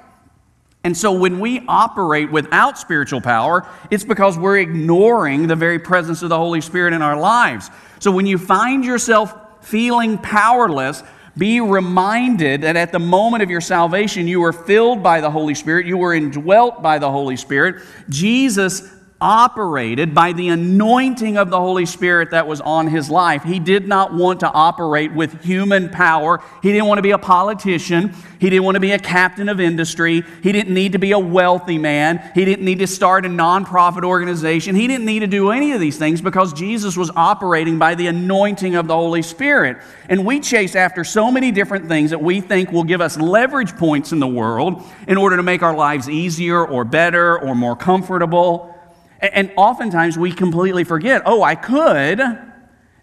And 0.83 0.95
so 0.95 1.13
when 1.13 1.39
we 1.39 1.63
operate 1.67 2.31
without 2.31 2.77
spiritual 2.77 3.19
power, 3.19 3.67
it's 3.89 4.03
because 4.03 4.37
we're 4.37 4.59
ignoring 4.59 5.47
the 5.47 5.55
very 5.55 5.79
presence 5.79 6.21
of 6.21 6.29
the 6.29 6.37
Holy 6.37 6.61
Spirit 6.61 6.93
in 6.93 7.01
our 7.01 7.17
lives. 7.17 7.71
So 7.99 8.11
when 8.11 8.27
you 8.27 8.37
find 8.37 8.85
yourself 8.85 9.33
feeling 9.65 10.17
powerless, 10.17 11.03
be 11.37 11.59
reminded 11.59 12.61
that 12.61 12.77
at 12.77 12.91
the 12.91 12.99
moment 12.99 13.43
of 13.43 13.49
your 13.49 13.61
salvation, 13.61 14.27
you 14.27 14.39
were 14.39 14.53
filled 14.53 15.03
by 15.03 15.19
the 15.19 15.29
Holy 15.29 15.55
Spirit, 15.55 15.85
you 15.85 15.97
were 15.97 16.13
indwelt 16.13 16.81
by 16.81 16.97
the 16.97 17.11
Holy 17.11 17.35
Spirit. 17.35 17.83
Jesus 18.07 18.89
operated 19.21 20.13
by 20.13 20.33
the 20.33 20.49
anointing 20.49 21.37
of 21.37 21.49
the 21.49 21.57
Holy 21.57 21.85
Spirit 21.85 22.31
that 22.31 22.47
was 22.47 22.59
on 22.59 22.87
his 22.87 23.09
life. 23.09 23.43
He 23.43 23.59
did 23.59 23.87
not 23.87 24.13
want 24.13 24.41
to 24.41 24.51
operate 24.51 25.13
with 25.13 25.41
human 25.41 25.89
power. 25.89 26.43
He 26.61 26.71
didn't 26.73 26.87
want 26.87 26.97
to 26.97 27.01
be 27.01 27.11
a 27.11 27.17
politician. 27.17 28.13
He 28.39 28.49
didn't 28.49 28.65
want 28.65 28.75
to 28.75 28.81
be 28.81 28.91
a 28.91 28.99
captain 28.99 29.47
of 29.47 29.61
industry. 29.61 30.23
He 30.43 30.51
didn't 30.51 30.73
need 30.73 30.91
to 30.91 30.99
be 30.99 31.13
a 31.13 31.19
wealthy 31.19 31.77
man. 31.77 32.29
He 32.35 32.43
didn't 32.43 32.65
need 32.65 32.79
to 32.79 32.87
start 32.87 33.25
a 33.25 33.29
nonprofit 33.29 34.03
organization. 34.03 34.75
He 34.75 34.85
didn't 34.85 35.05
need 35.05 35.19
to 35.19 35.27
do 35.27 35.51
any 35.51 35.71
of 35.71 35.79
these 35.79 35.97
things 35.97 36.19
because 36.19 36.51
Jesus 36.51 36.97
was 36.97 37.09
operating 37.15 37.79
by 37.79 37.95
the 37.95 38.07
anointing 38.07 38.75
of 38.75 38.87
the 38.87 38.95
Holy 38.95 39.21
Spirit. 39.21 39.77
And 40.09 40.25
we 40.25 40.41
chase 40.41 40.75
after 40.75 41.05
so 41.05 41.31
many 41.31 41.51
different 41.51 41.87
things 41.87 42.09
that 42.09 42.21
we 42.21 42.41
think 42.41 42.71
will 42.71 42.83
give 42.83 42.99
us 42.99 43.17
leverage 43.17 43.77
points 43.77 44.11
in 44.11 44.19
the 44.19 44.27
world 44.27 44.83
in 45.07 45.15
order 45.17 45.37
to 45.37 45.43
make 45.43 45.63
our 45.63 45.75
lives 45.75 46.09
easier 46.09 46.65
or 46.65 46.83
better 46.83 47.39
or 47.39 47.55
more 47.55 47.77
comfortable. 47.77 48.74
And 49.19 49.51
oftentimes 49.55 50.17
we 50.17 50.31
completely 50.31 50.83
forget 50.83 51.23
oh, 51.25 51.43
I 51.43 51.55
could 51.55 52.21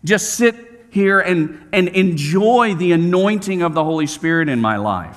just 0.04 0.34
sit 0.34 0.54
here 0.90 1.20
and, 1.20 1.66
and 1.72 1.88
enjoy 1.88 2.74
the 2.74 2.92
anointing 2.92 3.62
of 3.62 3.74
the 3.74 3.82
Holy 3.82 4.06
Spirit 4.06 4.48
in 4.48 4.60
my 4.60 4.76
life. 4.76 5.16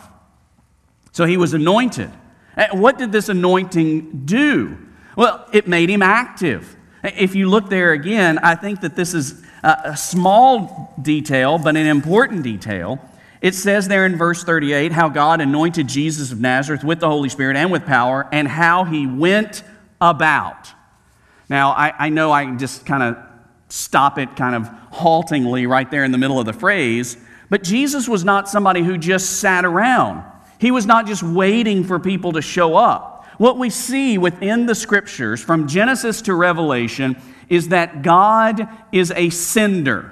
So 1.12 1.26
he 1.26 1.38
was 1.38 1.54
anointed. 1.54 2.12
What 2.72 2.98
did 2.98 3.12
this 3.12 3.30
anointing 3.30 4.26
do? 4.26 4.78
Well, 5.18 5.48
it 5.52 5.68
made 5.68 5.90
him 5.90 6.02
active. 6.02 6.76
If 7.04 7.36
you 7.36 7.50
look 7.50 7.70
there 7.70 7.92
again, 7.92 8.40
I 8.40 8.56
think 8.56 8.82
that 8.82 8.96
this 8.96 9.14
is 9.14 9.44
a 9.64 9.98
small 9.98 10.94
detail, 11.02 11.58
but 11.58 11.76
an 11.76 11.86
important 11.86 12.44
detail. 12.44 13.00
It 13.42 13.54
says 13.54 13.88
there 13.88 14.06
in 14.06 14.16
verse 14.16 14.44
38 14.44 14.92
how 14.92 15.10
God 15.10 15.42
anointed 15.42 15.88
Jesus 15.88 16.32
of 16.32 16.40
Nazareth 16.40 16.84
with 16.84 17.00
the 17.00 17.10
Holy 17.10 17.30
Spirit 17.30 17.58
and 17.58 17.72
with 17.72 17.86
power, 17.86 18.28
and 18.32 18.48
how 18.48 18.86
he 18.86 19.06
went 19.06 19.64
about. 20.00 20.72
Now, 21.50 21.72
I, 21.72 21.94
I 21.98 22.10
know 22.10 22.32
I 22.32 22.56
just 22.56 22.86
kind 22.86 23.04
of 23.04 23.18
stop 23.70 24.18
it 24.18 24.36
kind 24.36 24.56
of 24.56 24.68
haltingly 24.92 25.68
right 25.68 25.90
there 25.90 26.04
in 26.04 26.12
the 26.12 26.18
middle 26.18 26.40
of 26.40 26.46
the 26.46 26.54
phrase, 26.54 27.18
but 27.50 27.64
Jesus 27.64 28.08
was 28.08 28.24
not 28.24 28.50
somebody 28.50 28.82
who 28.82 28.98
just 28.98 29.40
sat 29.40 29.66
around. 29.66 30.24
He 30.60 30.72
was 30.72 30.86
not 30.86 31.06
just 31.06 31.24
waiting 31.24 31.84
for 31.84 32.00
people 32.00 32.34
to 32.34 32.42
show 32.42 32.76
up. 32.76 33.26
What 33.38 33.58
we 33.58 33.70
see 33.70 34.18
within 34.18 34.66
the 34.66 34.76
scriptures 34.76 35.44
from 35.44 35.68
Genesis 35.68 36.22
to 36.24 36.34
Revelation 36.34 37.18
is 37.50 37.70
that 37.70 38.02
God 38.02 38.68
is 38.92 39.12
a 39.12 39.30
sender 39.30 40.12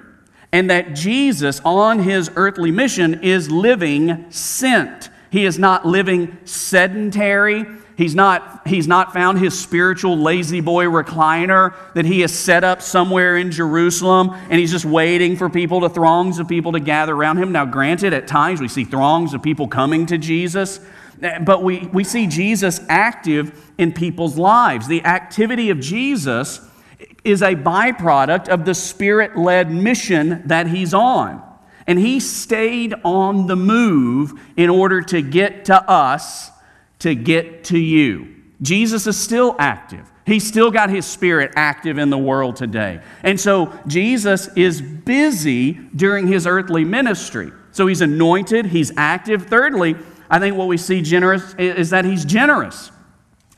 and 0.51 0.69
that 0.69 0.93
Jesus, 0.93 1.61
on 1.65 1.99
his 1.99 2.29
earthly 2.35 2.69
mission, 2.69 3.23
is 3.23 3.49
living 3.49 4.29
sent. 4.29 5.09
He 5.31 5.45
is 5.45 5.57
not 5.57 5.85
living 5.85 6.37
sedentary. 6.45 7.65
He's 7.95 8.15
not, 8.15 8.67
he's 8.67 8.87
not 8.87 9.13
found 9.13 9.37
his 9.37 9.59
spiritual 9.59 10.17
lazy 10.17 10.61
boy 10.61 10.85
recliner 10.85 11.75
that 11.93 12.05
he 12.05 12.21
has 12.21 12.33
set 12.33 12.63
up 12.63 12.81
somewhere 12.81 13.37
in 13.37 13.51
Jerusalem 13.51 14.31
and 14.31 14.59
he's 14.59 14.71
just 14.71 14.85
waiting 14.85 15.37
for 15.37 15.47
people 15.47 15.81
to, 15.81 15.89
throngs 15.89 16.39
of 16.39 16.47
people 16.47 16.71
to 16.71 16.79
gather 16.79 17.13
around 17.13 17.37
him. 17.37 17.51
Now, 17.51 17.65
granted, 17.65 18.13
at 18.13 18.27
times 18.27 18.59
we 18.59 18.67
see 18.67 18.83
throngs 18.83 19.35
of 19.35 19.43
people 19.43 19.67
coming 19.67 20.07
to 20.07 20.17
Jesus, 20.17 20.79
eh, 21.21 21.37
but 21.39 21.61
we, 21.61 21.87
we 21.93 22.03
see 22.03 22.25
Jesus 22.25 22.81
active 22.89 23.71
in 23.77 23.93
people's 23.93 24.37
lives. 24.37 24.87
The 24.87 25.05
activity 25.05 25.69
of 25.69 25.79
Jesus 25.79 26.61
is 27.23 27.43
a 27.43 27.55
byproduct 27.55 28.47
of 28.49 28.65
the 28.65 28.73
spirit 28.73 29.37
led 29.37 29.69
mission 29.71 30.41
that 30.47 30.67
he's 30.67 30.95
on. 30.95 31.43
And 31.85 31.99
he 31.99 32.19
stayed 32.19 32.95
on 33.03 33.47
the 33.47 33.55
move 33.55 34.33
in 34.57 34.69
order 34.69 35.01
to 35.01 35.21
get 35.21 35.65
to 35.65 35.89
us 35.89 36.49
to 37.03 37.15
get 37.15 37.65
to 37.65 37.77
you. 37.77 38.33
Jesus 38.61 39.07
is 39.07 39.19
still 39.19 39.57
active. 39.59 40.09
He's 40.25 40.47
still 40.47 40.71
got 40.71 40.89
his 40.89 41.05
spirit 41.05 41.51
active 41.57 41.97
in 41.97 42.09
the 42.09 42.17
world 42.17 42.55
today. 42.55 43.01
And 43.23 43.37
so 43.37 43.77
Jesus 43.87 44.47
is 44.55 44.81
busy 44.81 45.73
during 45.73 46.27
his 46.27 46.47
earthly 46.47 46.85
ministry. 46.85 47.51
So 47.73 47.87
he's 47.87 47.99
anointed, 47.99 48.67
he's 48.67 48.93
active. 48.95 49.47
Thirdly, 49.47 49.97
I 50.29 50.39
think 50.39 50.55
what 50.55 50.69
we 50.69 50.77
see 50.77 51.01
generous 51.01 51.53
is 51.55 51.89
that 51.89 52.05
he's 52.05 52.23
generous. 52.23 52.89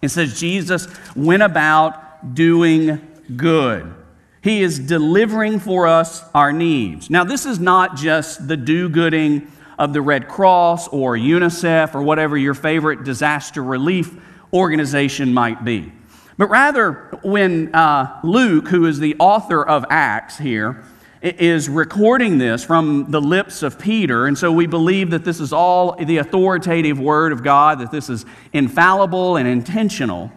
It 0.01 0.09
says 0.09 0.39
Jesus 0.39 0.87
went 1.15 1.43
about 1.43 2.33
doing 2.33 2.99
good. 3.35 3.93
He 4.41 4.63
is 4.63 4.79
delivering 4.79 5.59
for 5.59 5.85
us 5.85 6.23
our 6.33 6.51
needs. 6.51 7.11
Now, 7.11 7.23
this 7.23 7.45
is 7.45 7.59
not 7.59 7.95
just 7.95 8.47
the 8.47 8.57
do 8.57 8.89
gooding 8.89 9.51
of 9.77 9.93
the 9.93 10.01
Red 10.01 10.27
Cross 10.27 10.87
or 10.89 11.15
UNICEF 11.15 11.95
or 11.95 12.01
whatever 12.01 12.37
your 12.37 12.53
favorite 12.53 13.03
disaster 13.03 13.63
relief 13.63 14.15
organization 14.53 15.33
might 15.33 15.63
be. 15.63 15.91
But 16.37 16.49
rather, 16.49 17.19
when 17.23 17.73
uh, 17.73 18.19
Luke, 18.23 18.67
who 18.67 18.85
is 18.85 18.99
the 18.99 19.15
author 19.19 19.65
of 19.65 19.85
Acts 19.89 20.37
here, 20.37 20.83
is 21.21 21.69
recording 21.69 22.37
this 22.37 22.63
from 22.63 23.09
the 23.09 23.21
lips 23.21 23.63
of 23.63 23.79
Peter, 23.79 24.27
and 24.27 24.37
so 24.37 24.51
we 24.51 24.67
believe 24.67 25.09
that 25.11 25.23
this 25.23 25.39
is 25.39 25.51
all 25.51 25.95
the 25.95 26.17
authoritative 26.17 26.99
word 26.99 27.31
of 27.31 27.41
God, 27.41 27.79
that 27.79 27.91
this 27.91 28.09
is 28.09 28.25
infallible 28.53 29.37
and 29.37 29.47
intentional. 29.47 30.31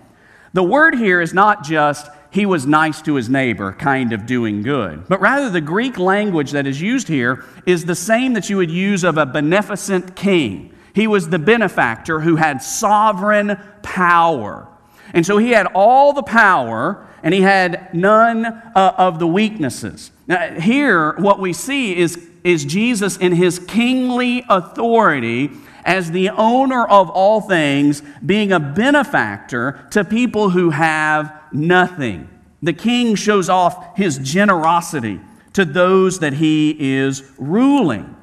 The 0.54 0.62
word 0.62 0.94
here 0.94 1.20
is 1.20 1.34
not 1.34 1.62
just 1.62 2.08
he 2.30 2.44
was 2.44 2.66
nice 2.66 3.00
to 3.02 3.14
his 3.14 3.28
neighbor, 3.28 3.72
kind 3.72 4.12
of 4.12 4.26
doing 4.26 4.62
good. 4.62 5.08
But 5.08 5.20
rather, 5.20 5.48
the 5.48 5.60
Greek 5.60 5.98
language 5.98 6.50
that 6.50 6.66
is 6.66 6.80
used 6.80 7.08
here 7.08 7.44
is 7.64 7.84
the 7.84 7.94
same 7.94 8.34
that 8.34 8.50
you 8.50 8.58
would 8.58 8.70
use 8.70 9.02
of 9.02 9.16
a 9.16 9.24
beneficent 9.24 10.14
king. 10.14 10.74
He 10.94 11.06
was 11.06 11.28
the 11.28 11.38
benefactor 11.38 12.20
who 12.20 12.36
had 12.36 12.62
sovereign 12.62 13.58
power. 13.82 14.68
And 15.14 15.24
so 15.24 15.38
he 15.38 15.50
had 15.52 15.66
all 15.74 16.12
the 16.12 16.22
power 16.22 17.06
and 17.22 17.32
he 17.32 17.40
had 17.40 17.94
none 17.94 18.44
uh, 18.44 18.94
of 18.98 19.18
the 19.18 19.26
weaknesses. 19.26 20.10
Now, 20.26 20.60
here, 20.60 21.14
what 21.18 21.40
we 21.40 21.52
see 21.52 21.96
is, 21.96 22.28
is 22.44 22.64
Jesus 22.64 23.16
in 23.16 23.32
his 23.32 23.58
kingly 23.58 24.44
authority 24.48 25.50
as 25.88 26.10
the 26.10 26.28
owner 26.28 26.86
of 26.86 27.08
all 27.08 27.40
things, 27.40 28.02
being 28.24 28.52
a 28.52 28.60
benefactor 28.60 29.80
to 29.90 30.04
people 30.04 30.50
who 30.50 30.68
have 30.68 31.34
nothing. 31.50 32.28
The 32.62 32.74
king 32.74 33.14
shows 33.14 33.48
off 33.48 33.96
his 33.96 34.18
generosity 34.18 35.18
to 35.54 35.64
those 35.64 36.18
that 36.18 36.34
he 36.34 36.76
is 36.78 37.32
ruling. 37.38 38.14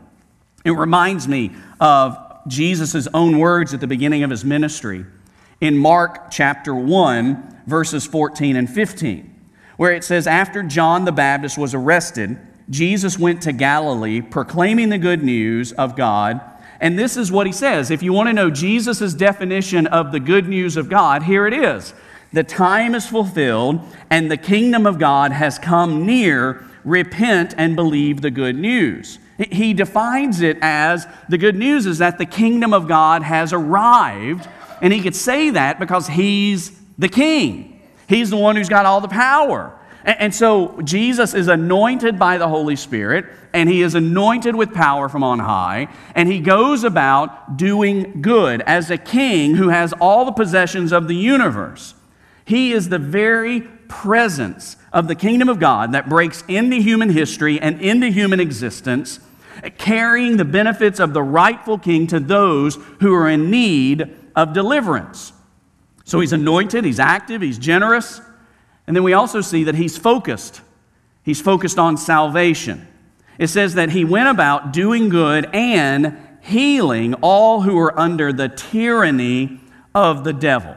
It 0.64 0.72
reminds 0.72 1.28
me 1.28 1.54
of 1.80 2.16
Jesus' 2.48 3.08
own 3.16 3.40
words 3.40 3.74
at 3.74 3.80
the 3.80 3.88
beginning 3.88 4.22
of 4.22 4.30
his 4.30 4.46
ministry 4.46 5.04
in 5.60 5.76
Mark 5.76 6.30
chapter 6.30 6.76
1, 6.76 7.62
verses 7.66 8.06
14 8.06 8.58
and 8.58 8.70
15, 8.70 9.48
where 9.78 9.92
it 9.92 10.04
says, 10.04 10.28
After 10.28 10.62
John 10.62 11.06
the 11.06 11.12
Baptist 11.12 11.58
was 11.58 11.74
arrested, 11.74 12.38
Jesus 12.70 13.18
went 13.18 13.42
to 13.42 13.52
Galilee 13.52 14.22
proclaiming 14.22 14.90
the 14.90 15.00
good 15.00 15.24
news 15.24 15.72
of 15.72 15.96
God 15.96 16.42
and 16.80 16.98
this 16.98 17.18
is 17.18 17.32
what 17.32 17.48
he 17.48 17.54
says. 17.54 17.92
If 17.92 18.04
you 18.04 18.14
want 18.14 18.28
to 18.28 18.34
know 18.34 18.50
Jesus' 18.50 19.14
definition 19.14 19.88
of 19.88 20.12
the 20.12 20.20
good 20.20 20.48
news 20.48 20.78
of 20.78 20.90
God, 20.90 21.24
here 21.24 21.48
it 21.48 21.54
is. 21.54 21.94
The 22.34 22.44
time 22.44 22.96
is 22.96 23.08
fulfilled, 23.08 23.82
and 24.10 24.30
the 24.30 24.38
kingdom 24.38 24.86
of 24.86 25.00
God 25.00 25.32
has 25.32 25.58
come 25.58 26.06
near. 26.06 26.66
Repent 26.84 27.56
and 27.58 27.76
believe 27.76 28.22
the 28.22 28.32
good 28.32 28.58
news. 28.58 29.20
He 29.38 29.74
defines 29.74 30.42
it 30.42 30.58
as 30.62 31.08
the 31.28 31.38
good 31.38 31.56
news 31.56 31.86
is 31.86 31.98
that 31.98 32.18
the 32.18 32.26
kingdom 32.26 32.74
of 32.74 32.88
God 32.88 33.24
has 33.24 33.52
arrived, 33.52 34.48
and 34.82 34.94
he 34.94 35.02
could 35.02 35.16
say 35.16 35.50
that 35.50 35.80
because 35.80 36.08
he's 36.08 36.78
the 36.98 37.10
king. 37.10 37.82
He's 38.08 38.30
the 38.30 38.38
one 38.38 38.56
who's 38.56 38.70
got 38.70 38.86
all 38.86 39.02
the 39.02 39.08
power. 39.08 39.75
And 40.06 40.34
so 40.36 40.80
Jesus 40.84 41.34
is 41.34 41.48
anointed 41.48 42.20
by 42.20 42.38
the 42.38 42.48
Holy 42.48 42.76
Spirit, 42.76 43.26
and 43.54 43.68
he 43.68 43.82
is 43.82 43.96
anointed 43.96 44.56
with 44.56 44.72
power 44.72 45.10
from 45.10 45.24
on 45.24 45.40
high, 45.40 45.88
and 46.14 46.32
he 46.32 46.40
goes 46.40 46.84
about 46.84 47.58
doing 47.58 48.22
good 48.22 48.62
as 48.62 48.92
a 48.92 49.00
king 49.00 49.56
who 49.56 49.70
has 49.70 49.94
all 49.94 50.24
the 50.24 50.32
possessions 50.32 50.92
of 50.92 51.08
the 51.08 51.16
universe. 51.16 51.96
He 52.46 52.72
is 52.72 52.90
the 52.90 53.00
very 53.00 53.62
presence 53.62 54.78
of 54.94 55.08
the 55.08 55.16
kingdom 55.16 55.50
of 55.50 55.60
God 55.60 55.94
that 55.94 56.08
breaks 56.08 56.44
into 56.48 56.76
human 56.76 57.10
history 57.10 57.60
and 57.60 57.82
into 57.82 58.10
human 58.10 58.40
existence, 58.40 59.20
carrying 59.80 60.38
the 60.38 60.46
benefits 60.46 61.00
of 61.00 61.14
the 61.14 61.24
rightful 61.24 61.80
king 61.80 62.06
to 62.08 62.20
those 62.20 62.76
who 63.00 63.12
are 63.16 63.28
in 63.28 63.50
need 63.50 64.16
of 64.36 64.54
deliverance. 64.54 65.34
So 66.04 66.20
he's 66.20 66.34
anointed, 66.34 66.86
he's 66.86 67.00
active, 67.00 67.42
he's 67.42 67.58
generous. 67.58 68.22
And 68.88 68.96
then 68.96 69.04
we 69.04 69.14
also 69.14 69.42
see 69.42 69.64
that 69.66 69.76
he's 69.76 69.98
focused. 69.98 70.62
He's 71.24 71.42
focused 71.42 71.80
on 71.80 71.98
salvation. 71.98 72.88
It 73.38 73.48
says 73.48 73.76
that 73.76 73.90
he 73.90 74.06
went 74.06 74.30
about 74.30 74.72
doing 74.74 75.10
good 75.10 75.50
and 75.54 76.18
healing 76.42 77.16
all 77.16 77.62
who 77.62 77.76
were 77.76 77.98
under 78.00 78.32
the 78.32 78.50
tyranny 78.50 79.60
of 79.94 80.24
the 80.24 80.34
devil. 80.34 80.76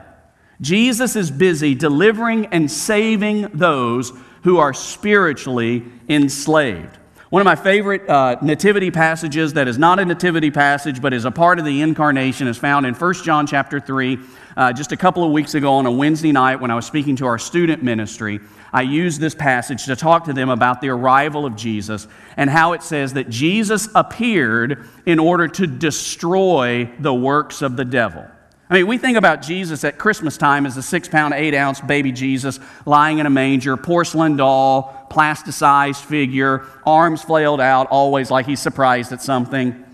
Jesus 0.60 1.14
is 1.14 1.30
busy 1.30 1.74
delivering 1.74 2.46
and 2.46 2.70
saving 2.70 3.42
those 3.54 4.12
who 4.42 4.58
are 4.58 4.72
spiritually 4.72 5.84
enslaved. 6.08 6.96
One 7.30 7.42
of 7.42 7.44
my 7.44 7.56
favorite 7.56 8.08
uh, 8.08 8.38
nativity 8.40 8.90
passages 8.90 9.52
that 9.52 9.68
is 9.68 9.76
not 9.76 9.98
a 9.98 10.04
nativity 10.04 10.50
passage 10.50 11.02
but 11.02 11.12
is 11.12 11.26
a 11.26 11.30
part 11.30 11.58
of 11.58 11.66
the 11.66 11.82
incarnation 11.82 12.48
is 12.48 12.56
found 12.56 12.86
in 12.86 12.94
1 12.94 13.14
John 13.22 13.46
chapter 13.46 13.78
3. 13.78 14.18
Uh, 14.58 14.72
just 14.72 14.90
a 14.90 14.96
couple 14.96 15.22
of 15.22 15.30
weeks 15.30 15.54
ago 15.54 15.74
on 15.74 15.86
a 15.86 15.90
Wednesday 15.90 16.32
night 16.32 16.56
when 16.56 16.68
I 16.68 16.74
was 16.74 16.84
speaking 16.84 17.14
to 17.14 17.26
our 17.26 17.38
student 17.38 17.80
ministry, 17.80 18.40
I 18.72 18.82
used 18.82 19.20
this 19.20 19.32
passage 19.32 19.84
to 19.84 19.94
talk 19.94 20.24
to 20.24 20.32
them 20.32 20.50
about 20.50 20.80
the 20.80 20.88
arrival 20.88 21.46
of 21.46 21.54
Jesus 21.54 22.08
and 22.36 22.50
how 22.50 22.72
it 22.72 22.82
says 22.82 23.12
that 23.12 23.30
Jesus 23.30 23.88
appeared 23.94 24.88
in 25.06 25.20
order 25.20 25.46
to 25.46 25.68
destroy 25.68 26.90
the 26.98 27.14
works 27.14 27.62
of 27.62 27.76
the 27.76 27.84
devil. 27.84 28.26
I 28.68 28.74
mean, 28.74 28.88
we 28.88 28.98
think 28.98 29.16
about 29.16 29.42
Jesus 29.42 29.84
at 29.84 29.96
Christmas 29.96 30.36
time 30.36 30.66
as 30.66 30.76
a 30.76 30.82
six 30.82 31.06
pound, 31.06 31.34
eight 31.34 31.54
ounce 31.54 31.80
baby 31.80 32.10
Jesus 32.10 32.58
lying 32.84 33.20
in 33.20 33.26
a 33.26 33.30
manger, 33.30 33.76
porcelain 33.76 34.34
doll, 34.36 35.06
plasticized 35.08 36.04
figure, 36.04 36.66
arms 36.84 37.22
flailed 37.22 37.60
out, 37.60 37.86
always 37.92 38.28
like 38.28 38.46
he's 38.46 38.58
surprised 38.58 39.12
at 39.12 39.22
something. 39.22 39.84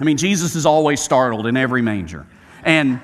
I 0.00 0.02
mean, 0.02 0.16
Jesus 0.16 0.56
is 0.56 0.66
always 0.66 1.00
startled 1.00 1.46
in 1.46 1.56
every 1.56 1.82
manger. 1.82 2.26
And 2.64 3.00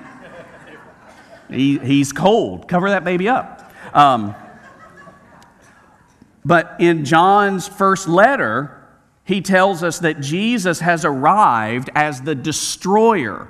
he, 1.49 1.77
he's 1.79 2.11
cold. 2.11 2.67
Cover 2.67 2.89
that 2.89 3.03
baby 3.03 3.27
up. 3.27 3.71
Um, 3.93 4.35
but 6.45 6.75
in 6.79 7.05
John's 7.05 7.67
first 7.67 8.07
letter, 8.07 8.75
he 9.23 9.41
tells 9.41 9.83
us 9.83 9.99
that 9.99 10.21
Jesus 10.21 10.79
has 10.79 11.05
arrived 11.05 11.89
as 11.95 12.21
the 12.21 12.35
destroyer 12.35 13.47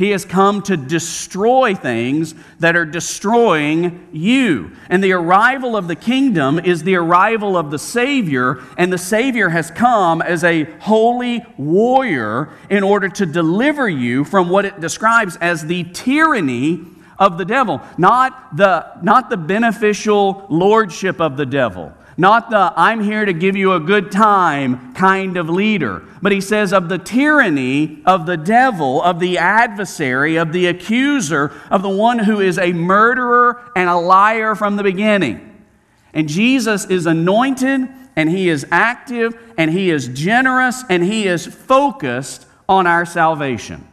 he 0.00 0.12
has 0.12 0.24
come 0.24 0.62
to 0.62 0.78
destroy 0.78 1.74
things 1.74 2.34
that 2.58 2.74
are 2.74 2.86
destroying 2.86 4.08
you. 4.12 4.72
And 4.88 5.04
the 5.04 5.12
arrival 5.12 5.76
of 5.76 5.88
the 5.88 5.94
kingdom 5.94 6.58
is 6.58 6.84
the 6.84 6.94
arrival 6.94 7.54
of 7.54 7.70
the 7.70 7.78
Savior, 7.78 8.62
and 8.78 8.90
the 8.90 8.96
Savior 8.96 9.50
has 9.50 9.70
come 9.70 10.22
as 10.22 10.42
a 10.42 10.64
holy 10.78 11.44
warrior 11.58 12.48
in 12.70 12.82
order 12.82 13.10
to 13.10 13.26
deliver 13.26 13.90
you 13.90 14.24
from 14.24 14.48
what 14.48 14.64
it 14.64 14.80
describes 14.80 15.36
as 15.36 15.66
the 15.66 15.84
tyranny 15.92 16.80
of 17.20 17.38
the 17.38 17.44
devil, 17.44 17.80
not 17.96 18.56
the, 18.56 18.86
not 19.02 19.30
the 19.30 19.36
beneficial 19.36 20.46
lordship 20.48 21.20
of 21.20 21.36
the 21.36 21.46
devil 21.46 21.92
not 22.20 22.50
the 22.50 22.70
I'm 22.76 23.02
here 23.02 23.24
to 23.24 23.32
give 23.32 23.56
you 23.56 23.72
a 23.72 23.80
good 23.80 24.12
time 24.12 24.92
kind 24.92 25.38
of 25.38 25.48
leader, 25.48 26.02
but 26.20 26.32
he 26.32 26.42
says 26.42 26.70
of 26.70 26.90
the 26.90 26.98
tyranny 26.98 28.02
of 28.04 28.26
the 28.26 28.36
devil, 28.36 29.02
of 29.02 29.20
the 29.20 29.38
adversary, 29.38 30.36
of 30.36 30.52
the 30.52 30.66
accuser, 30.66 31.50
of 31.70 31.80
the 31.80 31.88
one 31.88 32.18
who 32.18 32.40
is 32.40 32.58
a 32.58 32.74
murderer 32.74 33.62
and 33.74 33.88
a 33.88 33.96
liar 33.96 34.54
from 34.54 34.76
the 34.76 34.82
beginning. 34.82 35.64
And 36.12 36.28
Jesus 36.28 36.84
is 36.84 37.06
anointed 37.06 37.88
and 38.16 38.28
he 38.28 38.50
is 38.50 38.66
active 38.70 39.34
and 39.56 39.70
he 39.70 39.88
is 39.88 40.08
generous 40.08 40.84
and 40.90 41.02
he 41.02 41.26
is 41.26 41.46
focused 41.46 42.46
on 42.68 42.86
our 42.86 43.06
salvation. 43.06 43.86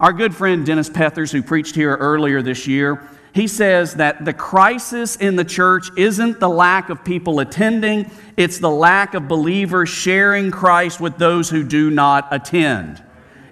Our 0.00 0.12
good 0.12 0.34
friend 0.34 0.66
Dennis 0.66 0.90
Pethers, 0.90 1.30
who 1.30 1.42
preached 1.42 1.76
here 1.76 1.94
earlier 1.94 2.42
this 2.42 2.66
year, 2.66 3.08
he 3.32 3.46
says 3.46 3.94
that 3.94 4.24
the 4.24 4.32
crisis 4.32 5.14
in 5.14 5.36
the 5.36 5.44
church 5.44 5.86
isn't 5.96 6.40
the 6.40 6.48
lack 6.48 6.88
of 6.88 7.04
people 7.04 7.38
attending, 7.38 8.10
it's 8.36 8.58
the 8.58 8.70
lack 8.70 9.14
of 9.14 9.28
believers 9.28 9.88
sharing 9.88 10.50
Christ 10.50 11.00
with 11.00 11.16
those 11.18 11.48
who 11.48 11.62
do 11.62 11.90
not 11.90 12.26
attend. 12.32 13.03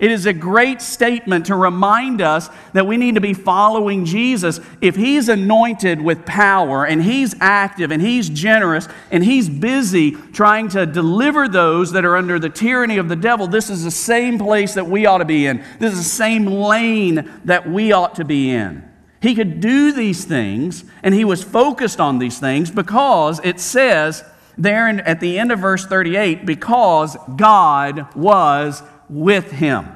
It 0.02 0.10
is 0.10 0.26
a 0.26 0.32
great 0.32 0.82
statement 0.82 1.46
to 1.46 1.54
remind 1.54 2.20
us 2.20 2.50
that 2.72 2.88
we 2.88 2.96
need 2.96 3.14
to 3.14 3.20
be 3.20 3.34
following 3.34 4.04
Jesus. 4.04 4.58
If 4.80 4.96
He's 4.96 5.28
anointed 5.28 6.02
with 6.02 6.26
power 6.26 6.84
and 6.84 7.00
He's 7.00 7.36
active 7.40 7.92
and 7.92 8.02
He's 8.02 8.28
generous 8.28 8.88
and 9.12 9.24
He's 9.24 9.48
busy 9.48 10.10
trying 10.10 10.70
to 10.70 10.86
deliver 10.86 11.46
those 11.46 11.92
that 11.92 12.04
are 12.04 12.16
under 12.16 12.40
the 12.40 12.50
tyranny 12.50 12.98
of 12.98 13.08
the 13.08 13.14
devil, 13.14 13.46
this 13.46 13.70
is 13.70 13.84
the 13.84 13.92
same 13.92 14.40
place 14.40 14.74
that 14.74 14.88
we 14.88 15.06
ought 15.06 15.18
to 15.18 15.24
be 15.24 15.46
in. 15.46 15.64
This 15.78 15.92
is 15.92 15.98
the 16.00 16.16
same 16.16 16.46
lane 16.46 17.30
that 17.44 17.70
we 17.70 17.92
ought 17.92 18.16
to 18.16 18.24
be 18.24 18.50
in. 18.50 18.82
He 19.20 19.36
could 19.36 19.60
do 19.60 19.92
these 19.92 20.24
things, 20.24 20.82
and 21.04 21.14
he 21.14 21.24
was 21.24 21.44
focused 21.44 22.00
on 22.00 22.18
these 22.18 22.40
things 22.40 22.72
because 22.72 23.40
it 23.44 23.60
says 23.60 24.24
there 24.58 24.88
at 24.88 25.20
the 25.20 25.38
end 25.38 25.52
of 25.52 25.60
verse 25.60 25.86
38 25.86 26.44
because 26.44 27.16
God 27.36 28.12
was 28.16 28.82
with 29.12 29.50
him. 29.50 29.88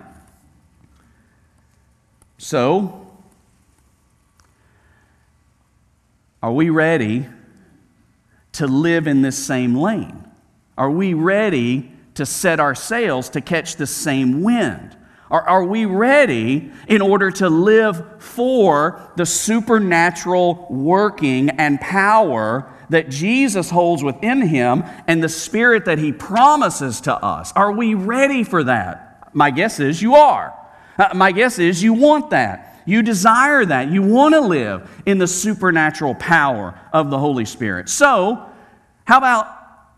So, 2.39 3.11
are 6.43 6.53
we 6.53 6.69
ready 6.71 7.27
to 8.53 8.67
live 8.67 9.07
in 9.07 9.23
this 9.23 9.39
same 9.39 9.75
lane? 9.75 10.23
Are 10.77 10.91
we 10.91 11.15
ready 11.15 11.91
to 12.15 12.27
set 12.27 12.61
our 12.61 12.75
sails 12.75 13.31
to 13.31 13.41
catch 13.41 13.77
the 13.77 13.87
same 13.87 14.43
wind? 14.43 14.97
Are, 15.31 15.43
are 15.43 15.65
we 15.65 15.87
ready 15.87 16.71
in 16.87 17.01
order 17.01 17.31
to 17.33 17.49
live 17.49 18.23
for 18.23 19.11
the 19.17 19.27
supernatural 19.27 20.67
working 20.71 21.51
and 21.51 21.81
power 21.81 22.71
that 22.91 23.09
Jesus 23.09 23.71
holds 23.71 24.05
within 24.05 24.43
him 24.43 24.85
and 25.07 25.23
the 25.23 25.29
spirit 25.29 25.87
that 25.87 25.99
he 25.99 26.13
promises 26.13 27.01
to 27.03 27.15
us? 27.15 27.53
Are 27.57 27.73
we 27.73 27.95
ready 27.95 28.45
for 28.45 28.65
that? 28.65 29.06
My 29.37 29.50
guess 29.50 29.81
is 29.81 30.00
you 30.00 30.14
are. 30.14 30.55
Uh, 30.99 31.11
my 31.14 31.31
guess 31.31 31.59
is 31.59 31.83
you 31.83 31.93
want 31.93 32.31
that. 32.31 32.80
You 32.87 33.02
desire 33.02 33.67
that. 33.67 33.91
You 33.91 34.00
want 34.00 34.34
to 34.34 34.41
live 34.41 34.91
in 35.04 35.19
the 35.19 35.26
supernatural 35.26 36.15
power 36.15 36.80
of 36.91 37.11
the 37.11 37.19
Holy 37.19 37.45
Spirit. 37.45 37.91
So, 37.91 38.49
how 39.04 39.19
about 39.19 39.47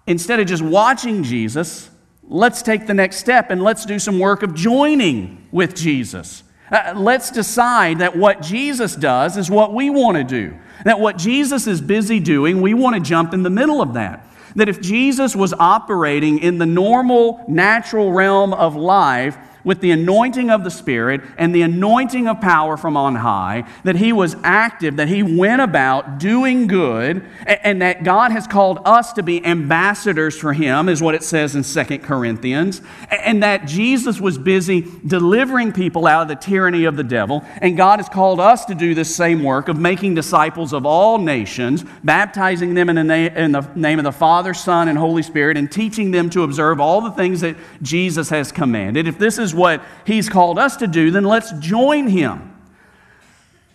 instead 0.08 0.40
of 0.40 0.48
just 0.48 0.62
watching 0.64 1.22
Jesus, 1.22 1.88
let's 2.24 2.62
take 2.62 2.88
the 2.88 2.94
next 2.94 3.18
step 3.18 3.50
and 3.50 3.62
let's 3.62 3.86
do 3.86 4.00
some 4.00 4.18
work 4.18 4.42
of 4.42 4.54
joining 4.54 5.46
with 5.52 5.76
Jesus. 5.76 6.42
Uh, 6.72 6.94
let's 6.96 7.30
decide 7.30 8.00
that 8.00 8.16
what 8.16 8.42
Jesus 8.42 8.96
does 8.96 9.36
is 9.36 9.48
what 9.48 9.72
we 9.72 9.88
want 9.88 10.16
to 10.16 10.24
do. 10.24 10.58
That 10.84 10.98
what 10.98 11.16
Jesus 11.16 11.68
is 11.68 11.80
busy 11.80 12.18
doing, 12.18 12.60
we 12.60 12.74
want 12.74 12.96
to 12.96 13.00
jump 13.00 13.32
in 13.32 13.44
the 13.44 13.50
middle 13.50 13.80
of 13.80 13.94
that. 13.94 14.26
That 14.56 14.68
if 14.68 14.80
Jesus 14.80 15.36
was 15.36 15.52
operating 15.52 16.38
in 16.38 16.58
the 16.58 16.66
normal, 16.66 17.44
natural 17.48 18.12
realm 18.12 18.52
of 18.52 18.76
life, 18.76 19.36
with 19.64 19.80
the 19.80 19.90
anointing 19.90 20.50
of 20.50 20.64
the 20.64 20.70
Spirit 20.70 21.20
and 21.36 21.54
the 21.54 21.62
anointing 21.62 22.26
of 22.28 22.40
power 22.40 22.76
from 22.76 22.96
on 22.96 23.16
high, 23.16 23.68
that 23.84 23.96
he 23.96 24.12
was 24.12 24.36
active, 24.42 24.96
that 24.96 25.08
he 25.08 25.22
went 25.22 25.60
about 25.60 26.18
doing 26.18 26.66
good, 26.66 27.24
and, 27.46 27.78
that 27.78 28.02
God 28.02 28.32
has 28.32 28.46
called 28.46 28.80
us 28.84 29.12
to 29.12 29.22
be 29.22 29.44
ambassadors 29.44 30.36
for 30.36 30.52
him, 30.52 30.88
is 30.88 31.00
what 31.00 31.14
it 31.14 31.22
says 31.22 31.54
in 31.54 31.62
Second 31.62 32.00
Corinthians, 32.00 32.82
and 33.08 33.42
that 33.42 33.66
Jesus 33.66 34.20
was 34.20 34.36
busy 34.36 34.84
delivering 35.06 35.72
people 35.72 36.06
out 36.06 36.22
of 36.22 36.28
the 36.28 36.34
tyranny 36.34 36.84
of 36.84 36.96
the 36.96 37.04
devil, 37.04 37.44
and 37.60 37.76
God 37.76 38.00
has 38.00 38.08
called 38.08 38.40
us 38.40 38.64
to 38.64 38.74
do 38.74 38.94
this 38.94 39.14
same 39.14 39.44
work 39.44 39.68
of 39.68 39.78
making 39.78 40.14
disciples 40.14 40.72
of 40.72 40.84
all 40.84 41.18
nations, 41.18 41.84
baptizing 42.02 42.74
them 42.74 42.88
in 42.88 42.96
the, 42.96 43.04
na- 43.04 43.34
in 43.36 43.52
the 43.52 43.60
name 43.76 43.98
of 43.98 44.04
the 44.04 44.12
Father, 44.12 44.54
Son, 44.54 44.88
and 44.88 44.98
Holy 44.98 45.22
Spirit, 45.22 45.56
and 45.56 45.70
teaching 45.70 46.10
them 46.10 46.28
to 46.30 46.42
observe 46.42 46.80
all 46.80 47.00
the 47.00 47.12
things 47.12 47.40
that 47.42 47.56
Jesus 47.80 48.28
has 48.30 48.50
commanded. 48.50 49.06
If 49.06 49.18
this 49.18 49.38
is 49.38 49.47
what 49.54 49.82
He's 50.06 50.28
called 50.28 50.58
us 50.58 50.76
to 50.76 50.86
do, 50.86 51.10
then 51.10 51.24
let's 51.24 51.52
join 51.52 52.08
Him. 52.08 52.54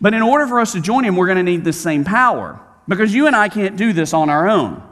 But 0.02 0.14
in 0.14 0.22
order 0.22 0.48
for 0.48 0.60
us 0.60 0.74
to 0.74 0.82
join 0.82 1.06
Him, 1.06 1.16
we're 1.16 1.28
going 1.28 1.38
to 1.38 1.44
need 1.44 1.64
this 1.64 1.82
same 1.82 2.04
power 2.04 2.60
because 2.88 3.14
you 3.14 3.28
and 3.28 3.36
I 3.36 3.50
can't 3.50 3.78
do 3.78 3.94
this 3.94 4.14
on 4.14 4.30
our 4.30 4.48
own, 4.48 4.84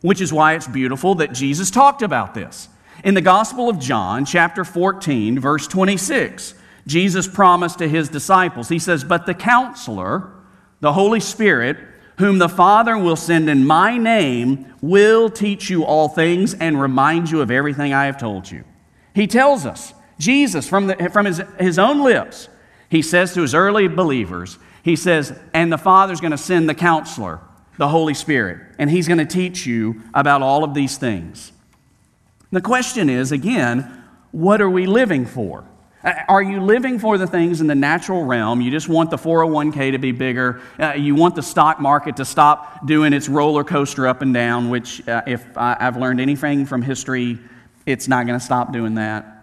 which 0.00 0.20
is 0.20 0.32
why 0.32 0.54
it's 0.54 0.66
beautiful 0.66 1.16
that 1.16 1.32
Jesus 1.32 1.70
talked 1.70 2.02
about 2.02 2.34
this. 2.34 2.68
In 3.04 3.14
the 3.14 3.20
Gospel 3.20 3.68
of 3.68 3.78
John, 3.78 4.24
chapter 4.24 4.64
14, 4.64 5.38
verse 5.38 5.66
26, 5.68 6.54
Jesus 6.86 7.28
promised 7.28 7.78
to 7.78 7.88
his 7.88 8.08
disciples, 8.08 8.68
He 8.68 8.78
says, 8.78 9.04
But 9.04 9.26
the 9.26 9.34
counselor, 9.34 10.32
the 10.80 10.94
Holy 10.94 11.20
Spirit, 11.20 11.76
whom 12.18 12.38
the 12.38 12.48
Father 12.48 12.98
will 12.98 13.16
send 13.16 13.48
in 13.48 13.66
my 13.66 13.96
name, 13.96 14.74
will 14.80 15.30
teach 15.30 15.70
you 15.70 15.84
all 15.84 16.08
things 16.08 16.54
and 16.54 16.80
remind 16.80 17.30
you 17.30 17.40
of 17.40 17.50
everything 17.50 17.92
I 17.92 18.06
have 18.06 18.18
told 18.18 18.50
you. 18.50 18.64
He 19.14 19.26
tells 19.26 19.64
us 19.66 19.92
Jesus, 20.18 20.68
from, 20.68 20.88
the, 20.88 21.10
from 21.12 21.26
his, 21.26 21.42
his 21.58 21.78
own 21.78 22.02
lips, 22.02 22.48
he 22.88 23.02
says 23.02 23.34
to 23.34 23.42
his 23.42 23.54
early 23.54 23.88
believers, 23.88 24.58
he 24.82 24.96
says, 24.96 25.38
and 25.52 25.72
the 25.72 25.78
Father's 25.78 26.20
going 26.20 26.30
to 26.30 26.38
send 26.38 26.68
the 26.68 26.74
counselor, 26.74 27.40
the 27.76 27.88
Holy 27.88 28.14
Spirit, 28.14 28.74
and 28.78 28.90
he's 28.90 29.06
going 29.06 29.18
to 29.18 29.26
teach 29.26 29.66
you 29.66 30.02
about 30.14 30.42
all 30.42 30.64
of 30.64 30.74
these 30.74 30.96
things. 30.96 31.52
The 32.50 32.60
question 32.60 33.10
is, 33.10 33.30
again, 33.30 34.04
what 34.32 34.60
are 34.60 34.70
we 34.70 34.86
living 34.86 35.26
for? 35.26 35.64
Are 36.28 36.42
you 36.42 36.60
living 36.60 36.98
for 36.98 37.18
the 37.18 37.26
things 37.26 37.60
in 37.60 37.66
the 37.66 37.74
natural 37.74 38.24
realm? 38.24 38.60
You 38.60 38.70
just 38.70 38.88
want 38.88 39.10
the 39.10 39.16
401k 39.16 39.92
to 39.92 39.98
be 39.98 40.12
bigger. 40.12 40.62
Uh, 40.78 40.92
you 40.92 41.16
want 41.16 41.34
the 41.34 41.42
stock 41.42 41.80
market 41.80 42.16
to 42.16 42.24
stop 42.24 42.86
doing 42.86 43.12
its 43.12 43.28
roller 43.28 43.64
coaster 43.64 44.06
up 44.06 44.22
and 44.22 44.32
down, 44.32 44.70
which, 44.70 45.06
uh, 45.08 45.22
if 45.26 45.58
I, 45.58 45.76
I've 45.78 45.96
learned 45.96 46.20
anything 46.20 46.66
from 46.66 46.82
history, 46.82 47.38
it's 47.84 48.06
not 48.06 48.26
going 48.26 48.38
to 48.38 48.44
stop 48.44 48.72
doing 48.72 48.94
that. 48.94 49.37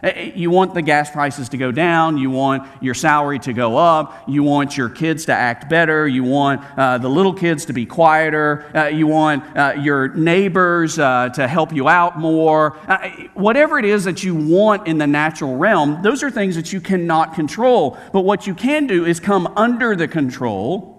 Eh, 0.00 0.08
eh, 0.08 0.32
you 0.36 0.50
want 0.50 0.74
the 0.74 0.82
gas 0.82 1.10
prices 1.10 1.48
to 1.48 1.56
go 1.56 1.72
down. 1.72 2.18
You 2.18 2.30
want 2.30 2.68
your 2.80 2.94
salary 2.94 3.40
to 3.40 3.52
go 3.52 3.76
up. 3.76 4.28
You 4.28 4.44
want 4.44 4.76
your 4.76 4.88
kids 4.88 5.26
to 5.26 5.32
act 5.32 5.68
better. 5.68 6.06
You 6.06 6.22
want 6.22 6.62
uh, 6.76 6.98
the 6.98 7.08
little 7.08 7.34
kids 7.34 7.64
to 7.66 7.72
be 7.72 7.84
quieter. 7.84 8.70
Uh, 8.74 8.86
you 8.86 9.08
want 9.08 9.44
uh, 9.56 9.74
your 9.80 10.08
neighbors 10.14 10.98
uh, 10.98 11.30
to 11.30 11.48
help 11.48 11.72
you 11.72 11.88
out 11.88 12.18
more. 12.18 12.76
Uh, 12.86 13.08
whatever 13.34 13.78
it 13.78 13.84
is 13.84 14.04
that 14.04 14.22
you 14.22 14.36
want 14.36 14.86
in 14.86 14.98
the 14.98 15.06
natural 15.06 15.56
realm, 15.56 16.00
those 16.02 16.22
are 16.22 16.30
things 16.30 16.54
that 16.54 16.72
you 16.72 16.80
cannot 16.80 17.34
control. 17.34 17.98
But 18.12 18.20
what 18.20 18.46
you 18.46 18.54
can 18.54 18.86
do 18.86 19.04
is 19.04 19.18
come 19.18 19.48
under 19.56 19.96
the 19.96 20.06
control 20.06 20.94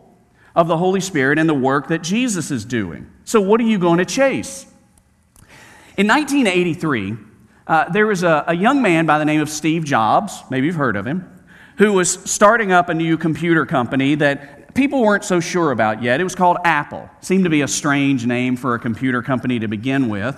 of 0.56 0.68
the 0.68 0.78
Holy 0.78 1.00
Spirit 1.00 1.40
and 1.40 1.48
the 1.48 1.54
work 1.54 1.88
that 1.88 2.02
Jesus 2.02 2.52
is 2.52 2.66
doing. 2.66 3.10
So, 3.24 3.40
what 3.40 3.62
are 3.62 3.66
you 3.66 3.80
going 3.80 4.00
to 4.00 4.06
chase? 4.06 4.66
In 5.96 6.08
1983, 6.08 7.29
uh, 7.70 7.88
there 7.90 8.08
was 8.08 8.24
a, 8.24 8.44
a 8.48 8.56
young 8.56 8.82
man 8.82 9.06
by 9.06 9.20
the 9.20 9.26
name 9.26 9.42
of 9.42 9.50
Steve 9.50 9.86
Jobs, 9.86 10.42
maybe 10.50 10.66
you've 10.66 10.76
heard 10.76 10.96
of 10.96 11.06
him, 11.06 11.32
who 11.78 11.94
was 11.94 12.12
starting 12.30 12.72
up 12.72 12.90
a 12.90 12.96
new 12.96 13.16
computer 13.16 13.64
company 13.66 14.16
that 14.16 14.74
people 14.74 15.02
weren't 15.04 15.24
so 15.24 15.40
sure 15.40 15.72
about 15.72 16.02
yet. 16.02 16.20
It 16.20 16.24
was 16.24 16.34
called 16.34 16.58
Apple. 16.66 17.08
Seemed 17.22 17.44
to 17.44 17.50
be 17.50 17.62
a 17.62 17.68
strange 17.68 18.26
name 18.26 18.58
for 18.58 18.74
a 18.74 18.80
computer 18.80 19.22
company 19.22 19.60
to 19.60 19.68
begin 19.68 20.10
with. 20.10 20.36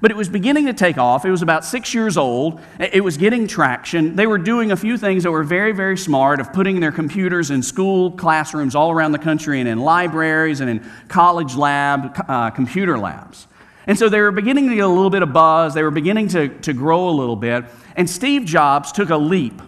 But 0.00 0.10
it 0.10 0.16
was 0.16 0.28
beginning 0.28 0.66
to 0.66 0.72
take 0.72 0.98
off. 0.98 1.24
It 1.24 1.30
was 1.30 1.42
about 1.42 1.64
six 1.64 1.94
years 1.94 2.16
old. 2.16 2.60
It 2.80 3.04
was 3.04 3.16
getting 3.16 3.46
traction. 3.46 4.16
They 4.16 4.26
were 4.26 4.38
doing 4.38 4.72
a 4.72 4.76
few 4.76 4.98
things 4.98 5.22
that 5.22 5.30
were 5.30 5.44
very, 5.44 5.70
very 5.70 5.96
smart 5.96 6.40
of 6.40 6.52
putting 6.52 6.80
their 6.80 6.90
computers 6.90 7.52
in 7.52 7.62
school 7.62 8.10
classrooms 8.10 8.74
all 8.74 8.90
around 8.90 9.12
the 9.12 9.20
country 9.20 9.60
and 9.60 9.68
in 9.68 9.78
libraries 9.78 10.58
and 10.58 10.68
in 10.68 10.90
college 11.06 11.54
lab, 11.54 12.24
uh, 12.26 12.50
computer 12.50 12.98
labs. 12.98 13.46
And 13.86 13.98
so 13.98 14.08
they 14.08 14.20
were 14.20 14.30
beginning 14.30 14.68
to 14.68 14.74
get 14.74 14.84
a 14.84 14.88
little 14.88 15.10
bit 15.10 15.22
of 15.22 15.32
buzz, 15.32 15.74
they 15.74 15.82
were 15.82 15.90
beginning 15.90 16.28
to, 16.28 16.48
to 16.60 16.72
grow 16.72 17.08
a 17.08 17.10
little 17.10 17.36
bit, 17.36 17.64
and 17.96 18.08
Steve 18.08 18.44
Jobs 18.44 18.92
took 18.92 19.10
a 19.10 19.16
leap. 19.16 19.60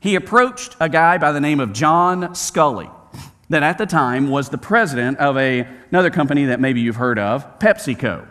He 0.00 0.14
approached 0.14 0.76
a 0.80 0.88
guy 0.88 1.18
by 1.18 1.32
the 1.32 1.40
name 1.40 1.60
of 1.60 1.72
John 1.72 2.34
Sculley, 2.34 2.90
that 3.48 3.62
at 3.62 3.78
the 3.78 3.86
time 3.86 4.30
was 4.30 4.48
the 4.48 4.58
president 4.58 5.18
of 5.18 5.36
a, 5.36 5.66
another 5.90 6.10
company 6.10 6.46
that 6.46 6.60
maybe 6.60 6.80
you've 6.80 6.96
heard 6.96 7.18
of, 7.18 7.58
PepsiCo. 7.58 8.26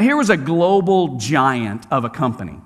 Here 0.00 0.16
was 0.16 0.30
a 0.30 0.36
global 0.36 1.16
giant 1.16 1.86
of 1.92 2.04
a 2.04 2.10
company. 2.10 2.60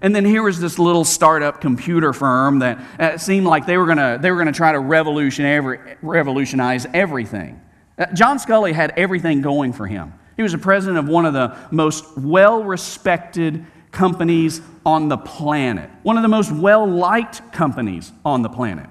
And 0.00 0.14
then 0.14 0.24
here 0.24 0.42
was 0.42 0.60
this 0.60 0.78
little 0.78 1.04
startup 1.04 1.60
computer 1.60 2.12
firm 2.12 2.58
that 2.58 3.00
uh, 3.00 3.16
seemed 3.16 3.46
like 3.46 3.64
they 3.64 3.78
were 3.78 3.86
going 3.86 4.18
to 4.18 4.52
try 4.52 4.72
to 4.72 4.80
revolutionize 4.80 6.86
everything. 6.92 7.60
Uh, 7.96 8.06
John 8.12 8.38
Sculley 8.38 8.72
had 8.72 8.92
everything 8.96 9.40
going 9.40 9.72
for 9.72 9.86
him. 9.86 10.12
He 10.36 10.42
was 10.42 10.52
the 10.52 10.58
president 10.58 10.98
of 10.98 11.08
one 11.08 11.26
of 11.26 11.32
the 11.32 11.56
most 11.70 12.16
well 12.16 12.62
respected 12.62 13.66
companies 13.90 14.60
on 14.84 15.08
the 15.08 15.16
planet, 15.16 15.90
one 16.02 16.16
of 16.16 16.22
the 16.22 16.28
most 16.28 16.52
well 16.52 16.86
liked 16.86 17.52
companies 17.52 18.12
on 18.24 18.42
the 18.42 18.48
planet. 18.48 18.90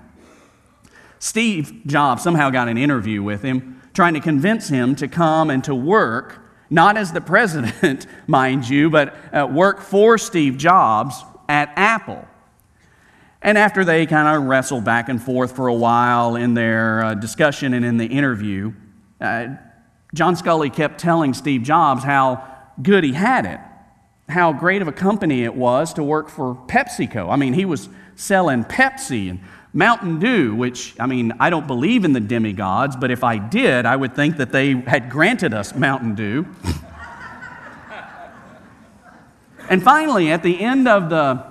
Steve 1.20 1.82
Jobs 1.86 2.24
somehow 2.24 2.50
got 2.50 2.68
an 2.68 2.78
interview 2.78 3.22
with 3.22 3.42
him, 3.44 3.82
trying 3.94 4.14
to 4.14 4.20
convince 4.20 4.68
him 4.70 4.96
to 4.96 5.08
come 5.08 5.50
and 5.50 5.64
to 5.64 5.76
work, 5.76 6.40
not 6.70 6.98
as 6.98 7.12
the 7.14 7.22
president, 7.22 8.08
mind 8.28 8.68
you, 8.68 8.90
but 8.90 9.16
uh, 9.34 9.48
work 9.48 9.82
for 9.82 10.18
Steve 10.18 10.58
Jobs 10.58 11.24
at 11.48 11.72
Apple. 11.76 12.28
And 13.42 13.58
after 13.58 13.84
they 13.84 14.06
kind 14.06 14.36
of 14.36 14.44
wrestled 14.44 14.86
back 14.86 15.10
and 15.10 15.22
forth 15.22 15.56
for 15.56 15.68
a 15.68 15.74
while 15.74 16.38
in 16.38 16.54
their 16.54 17.04
uh, 17.04 17.14
discussion 17.14 17.74
and 17.74 17.86
in 17.86 17.98
the 17.98 18.06
interview, 18.06 18.74
uh, 19.20 19.48
John 20.14 20.36
Sculley 20.36 20.72
kept 20.72 21.00
telling 21.00 21.34
Steve 21.34 21.64
Jobs 21.64 22.04
how 22.04 22.48
good 22.82 23.04
he 23.04 23.14
had 23.14 23.46
it, 23.46 23.60
how 24.30 24.54
great 24.54 24.82
of 24.82 24.88
a 24.88 24.92
company 24.92 25.44
it 25.44 25.56
was 25.56 25.94
to 25.96 26.04
work 26.04 26.30
for 26.30 26.56
PepsiCo. 26.68 27.32
I 27.32 27.36
mean, 27.36 27.54
he 27.54 27.66
was 27.66 27.90
selling 28.16 28.64
Pepsi 28.64 29.30
and 29.30 29.40
Mountain 29.74 30.20
Dew, 30.20 30.54
which, 30.54 30.96
I 31.00 31.08
mean, 31.08 31.34
I 31.40 31.50
don't 31.50 31.66
believe 31.66 32.06
in 32.06 32.14
the 32.14 32.20
demigods, 32.20 32.96
but 32.96 33.10
if 33.10 33.24
I 33.24 33.40
did, 33.40 33.88
I 33.88 33.96
would 33.96 34.16
think 34.16 34.38
that 34.38 34.52
they 34.52 34.74
had 34.74 35.10
granted 35.10 35.52
us 35.52 35.74
Mountain 35.74 36.14
Dew. 36.14 36.46
and 39.70 39.82
finally, 39.82 40.32
at 40.32 40.44
the 40.44 40.62
end 40.62 40.88
of 40.88 41.10
the, 41.10 41.44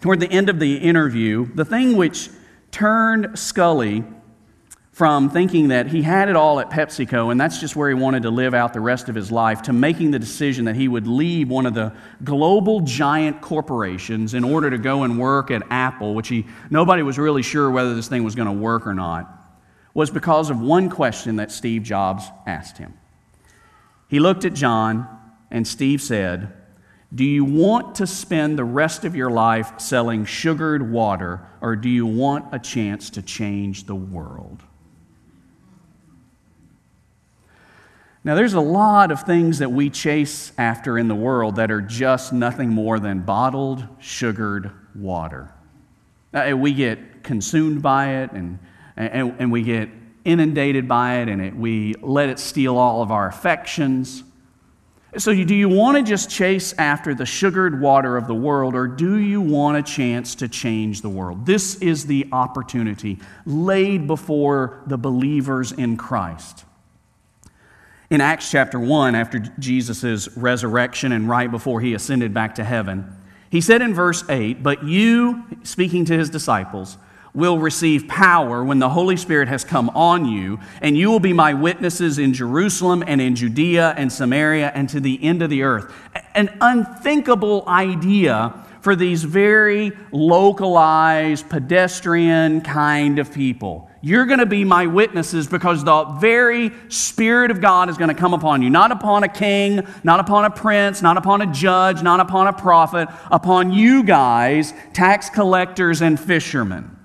toward 0.00 0.20
the 0.20 0.30
end 0.30 0.48
of 0.48 0.58
the 0.58 0.76
interview, 0.76 1.54
the 1.54 1.66
thing 1.66 1.98
which 1.98 2.30
turned 2.70 3.26
Sculley 3.34 4.06
from 5.00 5.30
thinking 5.30 5.68
that 5.68 5.86
he 5.86 6.02
had 6.02 6.28
it 6.28 6.36
all 6.36 6.60
at 6.60 6.68
PepsiCo 6.68 7.32
and 7.32 7.40
that's 7.40 7.58
just 7.58 7.74
where 7.74 7.88
he 7.88 7.94
wanted 7.94 8.22
to 8.24 8.28
live 8.28 8.52
out 8.52 8.74
the 8.74 8.80
rest 8.82 9.08
of 9.08 9.14
his 9.14 9.32
life 9.32 9.62
to 9.62 9.72
making 9.72 10.10
the 10.10 10.18
decision 10.18 10.66
that 10.66 10.76
he 10.76 10.88
would 10.88 11.06
leave 11.06 11.48
one 11.48 11.64
of 11.64 11.72
the 11.72 11.90
global 12.22 12.80
giant 12.80 13.40
corporations 13.40 14.34
in 14.34 14.44
order 14.44 14.68
to 14.68 14.76
go 14.76 15.04
and 15.04 15.18
work 15.18 15.50
at 15.50 15.62
Apple, 15.70 16.14
which 16.14 16.28
he, 16.28 16.44
nobody 16.68 17.02
was 17.02 17.18
really 17.18 17.40
sure 17.40 17.70
whether 17.70 17.94
this 17.94 18.08
thing 18.08 18.24
was 18.24 18.34
going 18.34 18.46
to 18.46 18.52
work 18.52 18.86
or 18.86 18.92
not, 18.92 19.26
was 19.94 20.10
because 20.10 20.50
of 20.50 20.60
one 20.60 20.90
question 20.90 21.36
that 21.36 21.50
Steve 21.50 21.82
Jobs 21.82 22.24
asked 22.46 22.76
him. 22.76 22.92
He 24.06 24.20
looked 24.20 24.44
at 24.44 24.52
John 24.52 25.08
and 25.50 25.66
Steve 25.66 26.02
said, 26.02 26.52
Do 27.14 27.24
you 27.24 27.46
want 27.46 27.94
to 27.94 28.06
spend 28.06 28.58
the 28.58 28.64
rest 28.64 29.06
of 29.06 29.16
your 29.16 29.30
life 29.30 29.80
selling 29.80 30.26
sugared 30.26 30.92
water 30.92 31.40
or 31.62 31.74
do 31.74 31.88
you 31.88 32.04
want 32.04 32.52
a 32.52 32.58
chance 32.58 33.08
to 33.08 33.22
change 33.22 33.84
the 33.84 33.94
world? 33.94 34.62
Now, 38.22 38.34
there's 38.34 38.52
a 38.52 38.60
lot 38.60 39.10
of 39.10 39.22
things 39.22 39.60
that 39.60 39.72
we 39.72 39.88
chase 39.88 40.52
after 40.58 40.98
in 40.98 41.08
the 41.08 41.14
world 41.14 41.56
that 41.56 41.70
are 41.70 41.80
just 41.80 42.34
nothing 42.34 42.68
more 42.68 43.00
than 43.00 43.20
bottled, 43.20 43.86
sugared 43.98 44.70
water. 44.94 45.54
Uh, 46.34 46.54
we 46.54 46.74
get 46.74 47.24
consumed 47.24 47.80
by 47.80 48.16
it 48.22 48.32
and, 48.32 48.58
and, 48.96 49.34
and 49.38 49.50
we 49.50 49.62
get 49.62 49.88
inundated 50.26 50.86
by 50.86 51.20
it 51.20 51.28
and 51.30 51.40
it, 51.40 51.56
we 51.56 51.94
let 52.02 52.28
it 52.28 52.38
steal 52.38 52.76
all 52.76 53.00
of 53.00 53.10
our 53.10 53.26
affections. 53.26 54.22
So, 55.16 55.32
do 55.32 55.54
you 55.54 55.68
want 55.68 55.96
to 55.96 56.04
just 56.04 56.30
chase 56.30 56.72
after 56.74 57.14
the 57.14 57.26
sugared 57.26 57.80
water 57.80 58.16
of 58.16 58.28
the 58.28 58.34
world, 58.34 58.76
or 58.76 58.86
do 58.86 59.16
you 59.16 59.40
want 59.40 59.76
a 59.76 59.82
chance 59.82 60.36
to 60.36 60.46
change 60.46 61.02
the 61.02 61.08
world? 61.08 61.46
This 61.46 61.74
is 61.76 62.06
the 62.06 62.28
opportunity 62.30 63.18
laid 63.44 64.06
before 64.06 64.84
the 64.86 64.96
believers 64.96 65.72
in 65.72 65.96
Christ. 65.96 66.64
In 68.10 68.20
Acts 68.20 68.50
chapter 68.50 68.80
1, 68.80 69.14
after 69.14 69.38
Jesus' 69.60 70.36
resurrection 70.36 71.12
and 71.12 71.28
right 71.28 71.48
before 71.48 71.80
he 71.80 71.94
ascended 71.94 72.34
back 72.34 72.56
to 72.56 72.64
heaven, 72.64 73.06
he 73.50 73.60
said 73.60 73.82
in 73.82 73.94
verse 73.94 74.28
8, 74.28 74.64
But 74.64 74.82
you, 74.82 75.44
speaking 75.62 76.04
to 76.06 76.18
his 76.18 76.28
disciples, 76.28 76.98
will 77.34 77.58
receive 77.60 78.08
power 78.08 78.64
when 78.64 78.80
the 78.80 78.88
Holy 78.88 79.16
Spirit 79.16 79.46
has 79.46 79.64
come 79.64 79.90
on 79.90 80.24
you, 80.24 80.58
and 80.82 80.98
you 80.98 81.08
will 81.08 81.20
be 81.20 81.32
my 81.32 81.54
witnesses 81.54 82.18
in 82.18 82.34
Jerusalem 82.34 83.04
and 83.06 83.20
in 83.20 83.36
Judea 83.36 83.94
and 83.96 84.12
Samaria 84.12 84.72
and 84.74 84.88
to 84.88 84.98
the 84.98 85.22
end 85.22 85.40
of 85.40 85.48
the 85.48 85.62
earth. 85.62 85.94
An 86.34 86.56
unthinkable 86.60 87.62
idea 87.68 88.52
for 88.80 88.96
these 88.96 89.22
very 89.22 89.92
localized, 90.10 91.48
pedestrian 91.48 92.60
kind 92.62 93.20
of 93.20 93.32
people. 93.32 93.89
You're 94.02 94.24
going 94.24 94.38
to 94.38 94.46
be 94.46 94.64
my 94.64 94.86
witnesses 94.86 95.46
because 95.46 95.84
the 95.84 96.04
very 96.20 96.72
Spirit 96.88 97.50
of 97.50 97.60
God 97.60 97.90
is 97.90 97.98
going 97.98 98.08
to 98.08 98.14
come 98.14 98.32
upon 98.32 98.62
you. 98.62 98.70
Not 98.70 98.92
upon 98.92 99.24
a 99.24 99.28
king, 99.28 99.86
not 100.02 100.20
upon 100.20 100.46
a 100.46 100.50
prince, 100.50 101.02
not 101.02 101.18
upon 101.18 101.42
a 101.42 101.52
judge, 101.52 102.02
not 102.02 102.18
upon 102.18 102.46
a 102.46 102.52
prophet, 102.52 103.08
upon 103.30 103.72
you 103.72 104.02
guys, 104.02 104.72
tax 104.94 105.28
collectors 105.28 106.00
and 106.00 106.18
fishermen. 106.18 106.96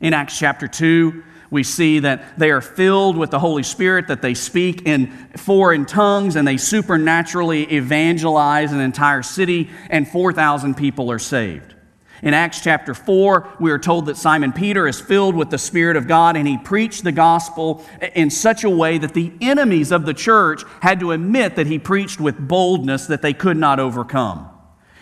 In 0.00 0.12
Acts 0.12 0.36
chapter 0.36 0.66
2, 0.66 1.22
we 1.50 1.62
see 1.62 2.00
that 2.00 2.38
they 2.38 2.50
are 2.50 2.60
filled 2.60 3.16
with 3.16 3.30
the 3.30 3.38
Holy 3.38 3.62
Spirit, 3.62 4.08
that 4.08 4.22
they 4.22 4.34
speak 4.34 4.86
in 4.86 5.08
foreign 5.36 5.84
tongues, 5.84 6.34
and 6.34 6.46
they 6.46 6.56
supernaturally 6.56 7.64
evangelize 7.64 8.72
an 8.72 8.80
entire 8.80 9.22
city, 9.22 9.70
and 9.88 10.08
4,000 10.08 10.76
people 10.76 11.12
are 11.12 11.18
saved. 11.18 11.74
In 12.22 12.34
Acts 12.34 12.60
chapter 12.60 12.94
4, 12.94 13.56
we 13.60 13.70
are 13.70 13.78
told 13.78 14.06
that 14.06 14.16
Simon 14.16 14.52
Peter 14.52 14.86
is 14.86 15.00
filled 15.00 15.34
with 15.34 15.50
the 15.50 15.58
Spirit 15.58 15.96
of 15.96 16.06
God 16.06 16.36
and 16.36 16.46
he 16.46 16.58
preached 16.58 17.02
the 17.02 17.12
gospel 17.12 17.84
in 18.14 18.30
such 18.30 18.62
a 18.64 18.70
way 18.70 18.98
that 18.98 19.14
the 19.14 19.32
enemies 19.40 19.90
of 19.90 20.04
the 20.04 20.14
church 20.14 20.62
had 20.82 21.00
to 21.00 21.12
admit 21.12 21.56
that 21.56 21.66
he 21.66 21.78
preached 21.78 22.20
with 22.20 22.38
boldness 22.38 23.06
that 23.06 23.22
they 23.22 23.32
could 23.32 23.56
not 23.56 23.80
overcome. 23.80 24.48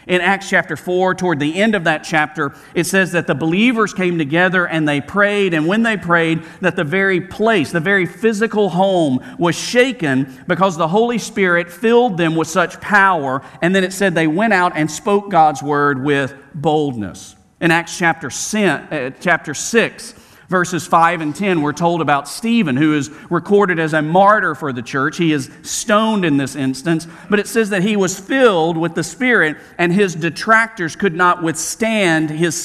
In 0.09 0.23
Acts 0.23 0.49
chapter 0.49 0.75
4, 0.75 1.15
toward 1.15 1.39
the 1.39 1.61
end 1.61 1.75
of 1.75 1.85
that 1.85 2.03
chapter, 2.03 2.55
it 2.75 2.85
says 2.85 3.13
that 3.13 3.27
the 3.27 3.35
believers 3.35 3.93
came 3.93 4.17
together 4.17 4.67
and 4.67 4.89
they 4.89 5.03
prayed, 5.03 5.53
and 5.53 5.67
when 5.67 5.83
they 5.83 5.99
prayed, 5.99 6.43
that 6.63 6.77
the 6.77 6.85
very 6.85 7.21
place, 7.21 7.73
the 7.73 7.79
very 7.79 8.07
physical 8.07 8.71
home, 8.71 9.23
was 9.39 9.55
shaken 9.55 10.43
because 10.47 10.79
the 10.79 10.89
Holy 10.89 11.19
Spirit 11.19 11.71
filled 11.71 12.17
them 12.17 12.37
with 12.37 12.49
such 12.49 12.81
power. 12.81 13.43
And 13.61 13.77
then 13.77 13.85
it 13.85 13.93
said 13.93 14.15
they 14.15 14.27
went 14.27 14.55
out 14.55 14.73
and 14.75 14.91
spoke 14.91 15.31
God's 15.31 15.63
word 15.63 16.03
with 16.03 16.35
boldness. 16.55 17.37
In 17.61 17.71
Acts 17.71 17.99
chapter, 17.99 18.29
uh, 18.29 19.11
chapter 19.21 19.53
6, 19.53 20.15
Verses 20.49 20.87
5 20.87 21.21
and 21.21 21.37
10, 21.37 21.61
we're 21.61 21.75
told 21.75 22.01
about 22.01 22.27
Stephen, 22.27 22.75
who 22.75 22.95
is 22.95 23.11
recorded 23.29 23.79
as 23.79 23.93
a 23.93 24.01
martyr 24.01 24.55
for 24.55 24.73
the 24.73 24.81
church. 24.81 25.19
He 25.19 25.33
is 25.33 25.51
stoned 25.63 26.25
in 26.25 26.39
this 26.39 26.57
instance, 26.57 27.07
but 27.29 27.39
it 27.39 27.47
says 27.47 27.69
that 27.71 27.83
he 27.83 27.97
was 27.97 28.19
filled 28.19 28.79
with 28.79 28.95
the 28.95 29.03
Spirit, 29.03 29.59
and 29.77 29.93
his 29.93 30.15
detractors 30.15 30.97
could 30.97 31.15
not 31.15 31.43
withstand 31.43 32.31
his 32.31 32.59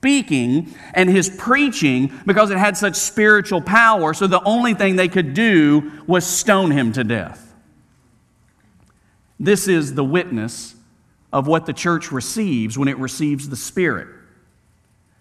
speaking 0.00 0.74
and 0.92 1.08
his 1.08 1.28
preaching 1.28 2.12
because 2.26 2.50
it 2.50 2.58
had 2.58 2.76
such 2.76 2.96
spiritual 2.96 3.60
power. 3.60 4.12
So 4.12 4.26
the 4.26 4.42
only 4.42 4.74
thing 4.74 4.96
they 4.96 5.08
could 5.08 5.32
do 5.32 6.02
was 6.08 6.26
stone 6.26 6.72
him 6.72 6.90
to 6.92 7.04
death. 7.04 7.54
This 9.38 9.68
is 9.68 9.94
the 9.94 10.04
witness 10.04 10.74
of 11.32 11.46
what 11.46 11.66
the 11.66 11.72
church 11.72 12.10
receives 12.10 12.76
when 12.76 12.88
it 12.88 12.98
receives 12.98 13.48
the 13.48 13.56
Spirit. 13.56 14.08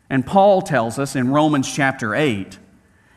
And 0.10 0.26
Paul 0.26 0.62
tells 0.62 0.98
us 0.98 1.16
in 1.16 1.32
Romans 1.32 1.72
chapter 1.72 2.16
8, 2.16 2.58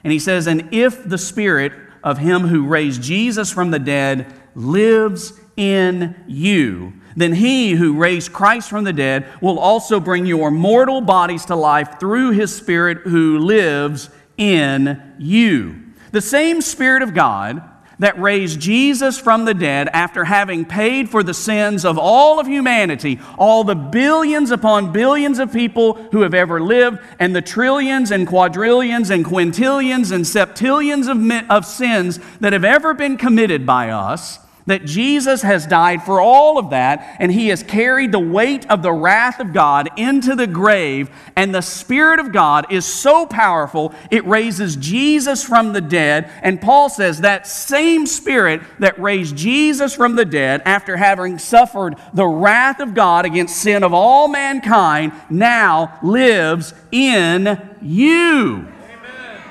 and 0.05 0.13
he 0.13 0.19
says, 0.19 0.47
And 0.47 0.69
if 0.73 1.09
the 1.09 1.19
Spirit 1.19 1.73
of 2.05 2.19
him 2.19 2.43
who 2.43 2.67
raised 2.67 3.03
Jesus 3.03 3.51
from 3.51 3.71
the 3.71 3.79
dead 3.79 4.33
lives 4.55 5.33
in 5.57 6.17
you, 6.27 6.93
then 7.17 7.35
he 7.35 7.73
who 7.73 7.97
raised 7.97 8.33
Christ 8.33 8.69
from 8.71 8.85
the 8.85 8.93
dead 8.93 9.27
will 9.41 9.59
also 9.59 10.01
bring 10.01 10.27
your 10.27 10.51
mortal 10.51 11.01
bodies 11.01 11.45
to 11.47 11.57
life 11.57 12.01
through 12.01 12.31
his 12.31 12.55
Spirit 12.55 12.99
who 12.99 13.39
lives 13.39 14.11
in 14.37 15.15
you. 15.19 15.83
The 16.11 16.21
same 16.21 16.61
Spirit 16.61 17.03
of 17.03 17.15
God 17.15 17.63
that 18.03 18.21
raised 18.21 18.61
Jesus 18.61 19.19
from 19.19 19.45
the 19.45 19.55
dead 19.55 19.89
after 19.93 20.25
having 20.25 20.65
paid 20.65 21.09
for 21.09 21.23
the 21.23 21.33
sins 21.33 21.85
of 21.85 21.99
all 21.99 22.39
of 22.39 22.47
humanity, 22.47 23.21
all 23.39 23.65
the 23.65 23.75
billions 23.75 24.51
upon 24.51 24.93
billions 24.93 25.39
of 25.39 25.53
people 25.53 25.95
who 26.11 26.23
have 26.23 26.35
ever 26.35 26.61
lived, 26.61 26.99
and 27.19 27.35
the 27.35 27.41
trillions 27.41 28.11
and 28.11 28.27
quadrillions 28.27 29.11
and 29.11 29.25
quintillions 29.25 30.13
and 30.13 30.25
septillions 30.27 31.09
of, 31.09 31.51
of 31.51 31.65
sins 31.65 32.19
that 32.41 32.53
have 32.53 32.65
ever 32.65 32.93
been 32.93 33.17
committed 33.17 33.65
by 33.65 33.91
us 33.91 34.39
that 34.67 34.85
Jesus 34.85 35.43
has 35.43 35.67
died 35.67 36.03
for 36.03 36.21
all 36.21 36.59
of 36.59 36.71
that, 36.71 37.17
and 37.19 37.33
he 37.33 37.49
has 37.49 37.63
carried 37.63 38.13
the 38.13 38.19
weight 38.19 38.69
of 38.71 38.83
the 38.83 38.93
wrath 38.93 39.41
of 39.41 39.53
God 39.53 39.89
into 39.97 40.35
the 40.35 40.47
grave, 40.47 41.11
and 41.37 41.55
the 41.55 41.61
Spirit 41.61 42.21
of 42.21 42.33
God 42.33 42.73
is 42.73 42.85
so 42.85 43.27
powerful, 43.27 43.95
it 44.11 44.25
raises 44.27 44.77
Jesus 44.77 45.43
from 45.43 45.73
the 45.73 45.81
dead. 45.81 46.31
And 46.43 46.61
Paul 46.61 46.89
says 46.89 47.21
that 47.21 47.47
same 47.47 48.07
Spirit 48.07 48.63
that 48.79 48.99
raised 49.01 49.37
Jesus 49.37 49.95
from 49.95 50.17
the 50.17 50.25
dead, 50.25 50.63
after 50.65 50.97
having 50.97 51.39
suffered 51.39 51.97
the 52.15 52.27
wrath 52.27 52.81
of 52.81 52.95
God 52.95 53.25
against 53.25 53.57
sin 53.57 53.83
of 53.83 53.93
all 53.93 54.29
mankind, 54.29 55.13
now 55.29 55.99
lives 56.03 56.75
in 56.91 57.61
you. 57.81 58.59
Amen. 58.59 59.43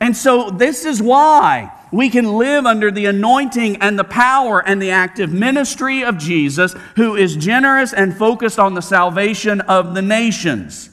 And 0.00 0.16
so, 0.16 0.50
this 0.50 0.84
is 0.84 1.02
why 1.02 1.72
we 1.92 2.08
can 2.08 2.38
live 2.38 2.66
under 2.66 2.90
the 2.90 3.06
anointing 3.06 3.76
and 3.76 3.98
the 3.98 4.04
power 4.04 4.60
and 4.66 4.80
the 4.80 4.90
active 4.90 5.32
ministry 5.32 6.04
of 6.04 6.18
Jesus, 6.18 6.74
who 6.96 7.16
is 7.16 7.36
generous 7.36 7.92
and 7.92 8.16
focused 8.16 8.58
on 8.58 8.74
the 8.74 8.82
salvation 8.82 9.60
of 9.62 9.94
the 9.94 10.02
nations. 10.02 10.90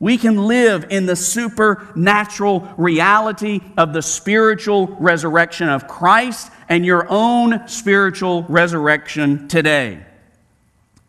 We 0.00 0.16
can 0.16 0.46
live 0.46 0.86
in 0.90 1.06
the 1.06 1.16
supernatural 1.16 2.68
reality 2.76 3.60
of 3.76 3.92
the 3.92 4.02
spiritual 4.02 4.86
resurrection 5.00 5.68
of 5.68 5.88
Christ 5.88 6.52
and 6.68 6.86
your 6.86 7.06
own 7.10 7.66
spiritual 7.66 8.44
resurrection 8.44 9.48
today. 9.48 10.04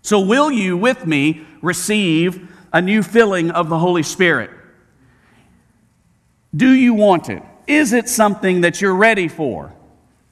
So, 0.02 0.22
will 0.22 0.52
you, 0.52 0.76
with 0.76 1.06
me, 1.06 1.46
receive 1.62 2.50
a 2.74 2.82
new 2.82 3.04
filling 3.04 3.52
of 3.52 3.70
the 3.70 3.78
Holy 3.78 4.02
Spirit? 4.02 4.50
Do 6.56 6.72
you 6.72 6.96
want 6.96 7.30
it? 7.30 7.44
Is 7.70 7.94
it 7.94 8.10
something 8.10 8.62
that 8.62 8.82
you're 8.82 8.96
ready 8.96 9.28
for? 9.28 9.72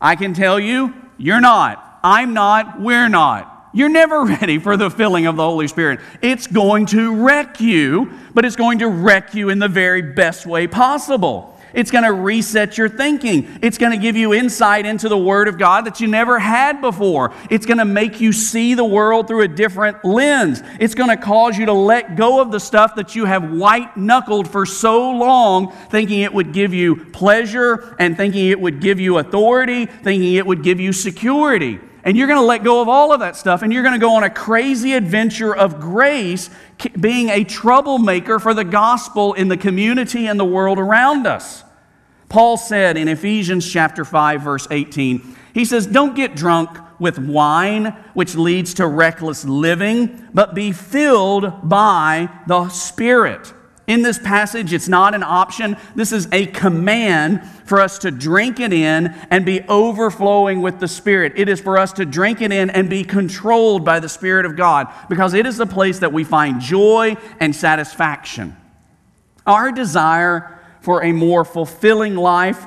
I 0.01 0.15
can 0.15 0.33
tell 0.33 0.59
you, 0.59 0.91
you're 1.19 1.39
not. 1.39 1.99
I'm 2.03 2.33
not. 2.33 2.81
We're 2.81 3.09
not. 3.09 3.69
You're 3.73 3.89
never 3.89 4.25
ready 4.25 4.57
for 4.57 4.75
the 4.75 4.89
filling 4.89 5.27
of 5.27 5.35
the 5.35 5.43
Holy 5.43 5.67
Spirit. 5.67 5.99
It's 6.23 6.47
going 6.47 6.87
to 6.87 7.23
wreck 7.23 7.61
you, 7.61 8.11
but 8.33 8.43
it's 8.43 8.55
going 8.55 8.79
to 8.79 8.87
wreck 8.87 9.35
you 9.35 9.49
in 9.49 9.59
the 9.59 9.67
very 9.67 10.01
best 10.01 10.47
way 10.47 10.65
possible. 10.65 11.56
It's 11.73 11.91
going 11.91 12.03
to 12.03 12.13
reset 12.13 12.77
your 12.77 12.89
thinking. 12.89 13.59
It's 13.61 13.77
going 13.77 13.91
to 13.91 13.97
give 13.97 14.15
you 14.15 14.33
insight 14.33 14.85
into 14.85 15.09
the 15.09 15.17
Word 15.17 15.47
of 15.47 15.57
God 15.57 15.85
that 15.85 15.99
you 15.99 16.07
never 16.07 16.39
had 16.39 16.81
before. 16.81 17.33
It's 17.49 17.65
going 17.65 17.77
to 17.77 17.85
make 17.85 18.21
you 18.21 18.31
see 18.33 18.73
the 18.73 18.85
world 18.85 19.27
through 19.27 19.41
a 19.41 19.47
different 19.47 20.03
lens. 20.05 20.61
It's 20.79 20.95
going 20.95 21.09
to 21.09 21.17
cause 21.17 21.57
you 21.57 21.65
to 21.67 21.73
let 21.73 22.15
go 22.15 22.41
of 22.41 22.51
the 22.51 22.59
stuff 22.59 22.95
that 22.95 23.15
you 23.15 23.25
have 23.25 23.51
white 23.51 23.97
knuckled 23.97 24.47
for 24.47 24.65
so 24.65 25.11
long, 25.11 25.71
thinking 25.89 26.21
it 26.21 26.33
would 26.33 26.53
give 26.53 26.73
you 26.73 27.05
pleasure 27.07 27.95
and 27.99 28.17
thinking 28.17 28.47
it 28.47 28.59
would 28.59 28.79
give 28.81 28.99
you 28.99 29.17
authority, 29.17 29.85
thinking 29.85 30.33
it 30.33 30.45
would 30.45 30.63
give 30.63 30.79
you 30.79 30.93
security. 30.93 31.79
And 32.07 32.15
you're 32.15 32.27
going 32.27 32.39
to 32.39 32.45
let 32.45 32.63
go 32.63 32.81
of 32.81 32.87
all 32.87 33.11
of 33.11 33.19
that 33.19 33.35
stuff 33.35 33.63
and 33.63 33.73
you're 33.73 33.83
going 33.83 33.93
to 33.93 33.99
go 33.99 34.15
on 34.15 34.23
a 34.23 34.29
crazy 34.29 34.93
adventure 34.93 35.53
of 35.53 35.81
grace, 35.81 36.49
being 36.97 37.27
a 37.27 37.43
troublemaker 37.43 38.39
for 38.39 38.53
the 38.53 38.63
gospel 38.63 39.33
in 39.33 39.49
the 39.49 39.57
community 39.57 40.25
and 40.25 40.39
the 40.39 40.45
world 40.45 40.79
around 40.79 41.27
us. 41.27 41.65
Paul 42.29 42.55
said 42.55 42.95
in 42.95 43.09
Ephesians 43.09 43.69
chapter 43.69 44.05
5 44.05 44.41
verse 44.41 44.69
18, 44.71 45.35
he 45.53 45.65
says, 45.65 45.85
"Don't 45.85 46.15
get 46.15 46.33
drunk 46.33 46.69
with 46.97 47.19
wine, 47.19 47.93
which 48.13 48.35
leads 48.35 48.75
to 48.75 48.87
reckless 48.87 49.43
living, 49.43 50.29
but 50.33 50.55
be 50.55 50.71
filled 50.71 51.51
by 51.61 52.29
the 52.47 52.69
Spirit." 52.69 53.51
In 53.87 54.01
this 54.01 54.19
passage, 54.19 54.73
it's 54.73 54.89
not 54.89 55.15
an 55.15 55.23
option. 55.23 55.77
This 55.95 56.11
is 56.11 56.27
a 56.33 56.45
command 56.47 57.41
for 57.63 57.79
us 57.79 57.99
to 57.99 58.11
drink 58.11 58.59
it 58.59 58.73
in 58.73 59.07
and 59.31 59.45
be 59.45 59.61
overflowing 59.61 60.61
with 60.61 60.81
the 60.81 60.89
Spirit. 60.89 61.33
It 61.37 61.47
is 61.47 61.61
for 61.61 61.77
us 61.77 61.93
to 61.93 62.05
drink 62.05 62.41
it 62.41 62.51
in 62.51 62.69
and 62.69 62.89
be 62.89 63.05
controlled 63.05 63.85
by 63.85 64.01
the 64.01 64.09
Spirit 64.09 64.45
of 64.45 64.57
God 64.57 64.93
because 65.07 65.33
it 65.33 65.45
is 65.45 65.55
the 65.55 65.65
place 65.65 65.99
that 65.99 66.11
we 66.11 66.25
find 66.25 66.59
joy 66.59 67.15
and 67.39 67.55
satisfaction. 67.55 68.57
Our 69.45 69.71
desire 69.71 70.59
for 70.81 71.01
a 71.05 71.13
more 71.13 71.45
fulfilling 71.45 72.15
life 72.15 72.65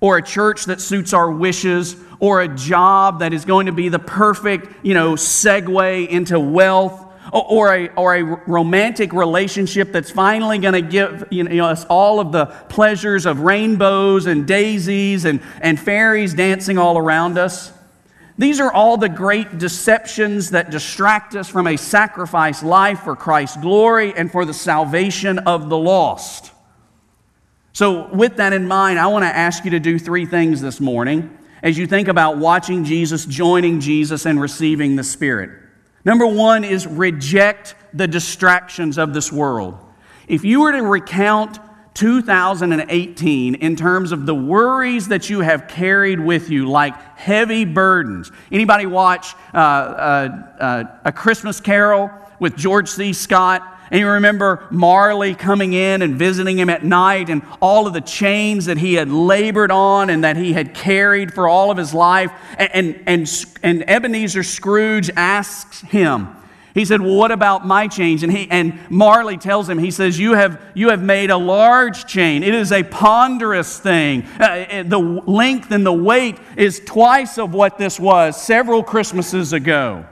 or 0.00 0.16
a 0.16 0.22
church 0.22 0.64
that 0.64 0.80
suits 0.80 1.12
our 1.12 1.30
wishes 1.30 1.94
or 2.18 2.40
a 2.40 2.48
job 2.48 3.20
that 3.20 3.32
is 3.32 3.44
going 3.44 3.66
to 3.66 3.72
be 3.72 3.88
the 3.88 4.00
perfect, 4.00 4.84
you 4.84 4.94
know, 4.94 5.12
segue 5.12 6.08
into 6.08 6.40
wealth 6.40 7.05
or 7.40 7.74
a, 7.74 7.88
or 7.94 8.14
a 8.14 8.22
romantic 8.22 9.12
relationship 9.12 9.92
that's 9.92 10.10
finally 10.10 10.58
going 10.58 10.74
to 10.74 10.82
give 10.82 11.24
you 11.30 11.44
know, 11.44 11.66
us 11.66 11.84
all 11.86 12.20
of 12.20 12.32
the 12.32 12.46
pleasures 12.46 13.26
of 13.26 13.40
rainbows 13.40 14.26
and 14.26 14.46
daisies 14.46 15.24
and, 15.24 15.42
and 15.60 15.78
fairies 15.78 16.34
dancing 16.34 16.78
all 16.78 16.96
around 16.96 17.38
us. 17.38 17.72
These 18.38 18.60
are 18.60 18.72
all 18.72 18.96
the 18.96 19.08
great 19.08 19.58
deceptions 19.58 20.50
that 20.50 20.70
distract 20.70 21.34
us 21.34 21.48
from 21.48 21.66
a 21.66 21.76
sacrifice 21.76 22.62
life 22.62 23.00
for 23.00 23.16
Christ's 23.16 23.56
glory 23.56 24.12
and 24.14 24.30
for 24.30 24.44
the 24.44 24.54
salvation 24.54 25.38
of 25.40 25.68
the 25.68 25.78
lost. 25.78 26.52
So, 27.72 28.08
with 28.08 28.36
that 28.36 28.52
in 28.52 28.68
mind, 28.68 28.98
I 28.98 29.06
want 29.08 29.24
to 29.24 29.28
ask 29.28 29.64
you 29.64 29.72
to 29.72 29.80
do 29.80 29.98
three 29.98 30.24
things 30.24 30.60
this 30.60 30.80
morning 30.80 31.36
as 31.62 31.76
you 31.76 31.86
think 31.86 32.08
about 32.08 32.38
watching 32.38 32.84
Jesus, 32.84 33.26
joining 33.26 33.80
Jesus, 33.80 34.24
and 34.26 34.40
receiving 34.40 34.96
the 34.96 35.04
Spirit. 35.04 35.65
Number 36.06 36.24
one 36.24 36.62
is 36.62 36.86
reject 36.86 37.74
the 37.92 38.06
distractions 38.06 38.96
of 38.96 39.12
this 39.12 39.32
world. 39.32 39.76
If 40.28 40.44
you 40.44 40.60
were 40.60 40.70
to 40.70 40.82
recount 40.82 41.58
2018 41.94 43.56
in 43.56 43.74
terms 43.74 44.12
of 44.12 44.24
the 44.24 44.34
worries 44.34 45.08
that 45.08 45.28
you 45.28 45.40
have 45.40 45.66
carried 45.66 46.20
with 46.20 46.48
you 46.48 46.68
like 46.68 46.94
heavy 47.16 47.64
burdens 47.64 48.30
anybody 48.52 48.84
watch 48.84 49.34
uh, 49.54 49.56
uh, 49.56 50.52
uh, 50.60 50.84
a 51.06 51.10
christmas 51.10 51.58
carol 51.58 52.10
with 52.38 52.54
george 52.54 52.90
c 52.90 53.14
scott 53.14 53.75
and 53.90 54.00
you 54.00 54.08
remember 54.08 54.66
Marley 54.70 55.34
coming 55.34 55.72
in 55.72 56.02
and 56.02 56.16
visiting 56.16 56.58
him 56.58 56.68
at 56.68 56.84
night 56.84 57.30
and 57.30 57.42
all 57.60 57.86
of 57.86 57.92
the 57.92 58.00
chains 58.00 58.64
that 58.64 58.78
he 58.78 58.94
had 58.94 59.08
labored 59.08 59.70
on 59.70 60.10
and 60.10 60.24
that 60.24 60.36
he 60.36 60.52
had 60.52 60.74
carried 60.74 61.32
for 61.32 61.46
all 61.46 61.70
of 61.70 61.78
his 61.78 61.94
life. 61.94 62.32
And, 62.58 63.00
and, 63.06 63.56
and, 63.62 63.88
Ebenezer 63.88 64.42
Scrooge 64.42 65.08
asks 65.16 65.82
him, 65.82 66.28
he 66.74 66.84
said, 66.84 67.00
Well, 67.00 67.14
what 67.14 67.30
about 67.30 67.66
my 67.66 67.88
chains? 67.88 68.22
And, 68.22 68.30
he, 68.30 68.50
and 68.50 68.78
Marley 68.90 69.38
tells 69.38 69.68
him, 69.68 69.78
He 69.78 69.90
says, 69.90 70.18
you 70.18 70.34
have, 70.34 70.60
you 70.74 70.90
have 70.90 71.02
made 71.02 71.30
a 71.30 71.36
large 71.36 72.06
chain. 72.06 72.42
It 72.42 72.54
is 72.54 72.70
a 72.70 72.82
ponderous 72.82 73.78
thing. 73.78 74.24
Uh, 74.38 74.82
the 74.82 74.98
length 74.98 75.70
and 75.70 75.86
the 75.86 75.92
weight 75.92 76.38
is 76.56 76.82
twice 76.84 77.38
of 77.38 77.54
what 77.54 77.78
this 77.78 77.98
was 77.98 78.40
several 78.40 78.82
Christmases 78.82 79.54
ago. 79.54 80.04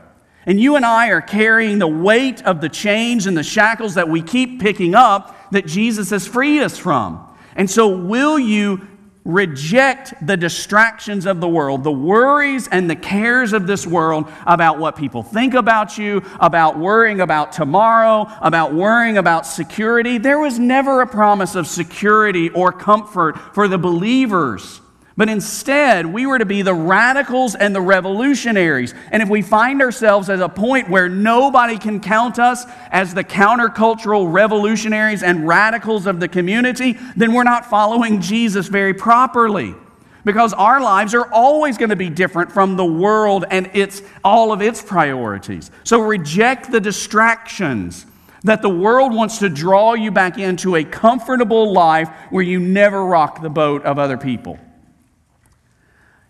And 0.47 0.61
you 0.61 0.77
and 0.77 0.85
I 0.85 1.09
are 1.09 1.23
carrying 1.23 1.79
the 1.79 1.89
weight 1.89 2.43
of 2.43 2.61
the 2.61 2.69
chains 2.69 3.27
and 3.27 3.37
the 3.37 3.43
shackles 3.43 3.95
that 3.95 4.09
we 4.09 4.23
keep 4.23 4.61
picking 4.61 4.95
up 4.95 5.51
that 5.53 5.67
Jesus 5.67 6.11
has 6.11 6.27
freed 6.27 6.63
us 6.63 6.79
from. 6.79 7.27
And 7.57 7.71
so, 7.71 7.89
will 7.89 8.39
you 8.39 8.87
reject 9.25 10.15
the 10.27 10.37
distractions 10.37 11.25
of 11.25 11.41
the 11.41 11.49
world, 11.49 11.83
the 11.83 11.93
worries 11.93 12.69
and 12.69 12.91
the 12.91 12.97
cares 12.97 13.55
of 13.55 13.67
this 13.67 13.87
world 13.87 14.31
about 14.47 14.79
what 14.79 14.97
people 14.97 15.23
think 15.23 15.55
about 15.55 15.97
you, 15.97 16.23
about 16.41 16.79
worrying 16.79 17.21
about 17.21 17.51
tomorrow, 17.51 18.27
about 18.43 18.75
worrying 18.75 19.17
about 19.17 19.47
security. 19.47 20.19
There 20.19 20.39
was 20.39 20.59
never 20.59 21.01
a 21.01 21.07
promise 21.07 21.55
of 21.55 21.67
security 21.67 22.51
or 22.51 22.71
comfort 22.71 23.39
for 23.55 23.67
the 23.67 23.79
believers. 23.79 24.83
But 25.17 25.29
instead, 25.29 26.07
we 26.07 26.27
were 26.27 26.39
to 26.39 26.45
be 26.45 26.63
the 26.63 26.75
radicals 26.75 27.55
and 27.55 27.73
the 27.73 27.81
revolutionaries. 27.81 28.95
And 29.13 29.23
if 29.23 29.29
we 29.29 29.43
find 29.43 29.81
ourselves 29.81 30.29
at 30.29 30.41
a 30.41 30.49
point 30.49 30.91
where 30.91 31.09
nobody 31.09 31.79
can 31.79 32.01
count 32.01 32.41
us 32.41 32.65
as 32.91 33.15
the 33.15 33.23
countercultural 33.23 34.33
revolutionaries 34.33 35.23
and 35.23 35.47
radicals 35.47 36.07
of 36.07 36.19
the 36.19 36.27
community, 36.27 36.99
then 37.15 37.33
we're 37.33 37.45
not 37.45 37.67
following 37.67 38.21
Jesus 38.21 38.67
very 38.67 38.93
properly. 38.93 39.77
Because 40.25 40.53
our 40.53 40.81
lives 40.81 41.15
are 41.15 41.31
always 41.33 41.79
going 41.79 41.91
to 41.91 41.97
be 41.97 42.11
different 42.11 42.51
from 42.51 42.77
the 42.77 42.85
world 42.85 43.45
and 43.51 43.71
its, 43.73 44.03
all 44.25 44.53
of 44.53 44.63
its 44.63 44.83
priorities. 44.83 45.71
So 45.85 46.01
reject 46.01 46.73
the 46.73 46.81
distractions 46.81 48.07
that 48.43 48.63
the 48.63 48.71
world 48.71 49.15
wants 49.15 49.39
to 49.39 49.49
draw 49.49 49.95
you 49.95 50.11
back 50.11 50.39
into 50.39 50.75
a 50.75 50.83
comfortable 50.83 51.73
life 51.73 52.09
where 52.31 52.43
you 52.43 52.59
never 52.59 53.05
rock 53.05 53.43
the 53.43 53.51
boat 53.51 53.85
of 53.85 53.99
other 53.99 54.17
people. 54.17 54.59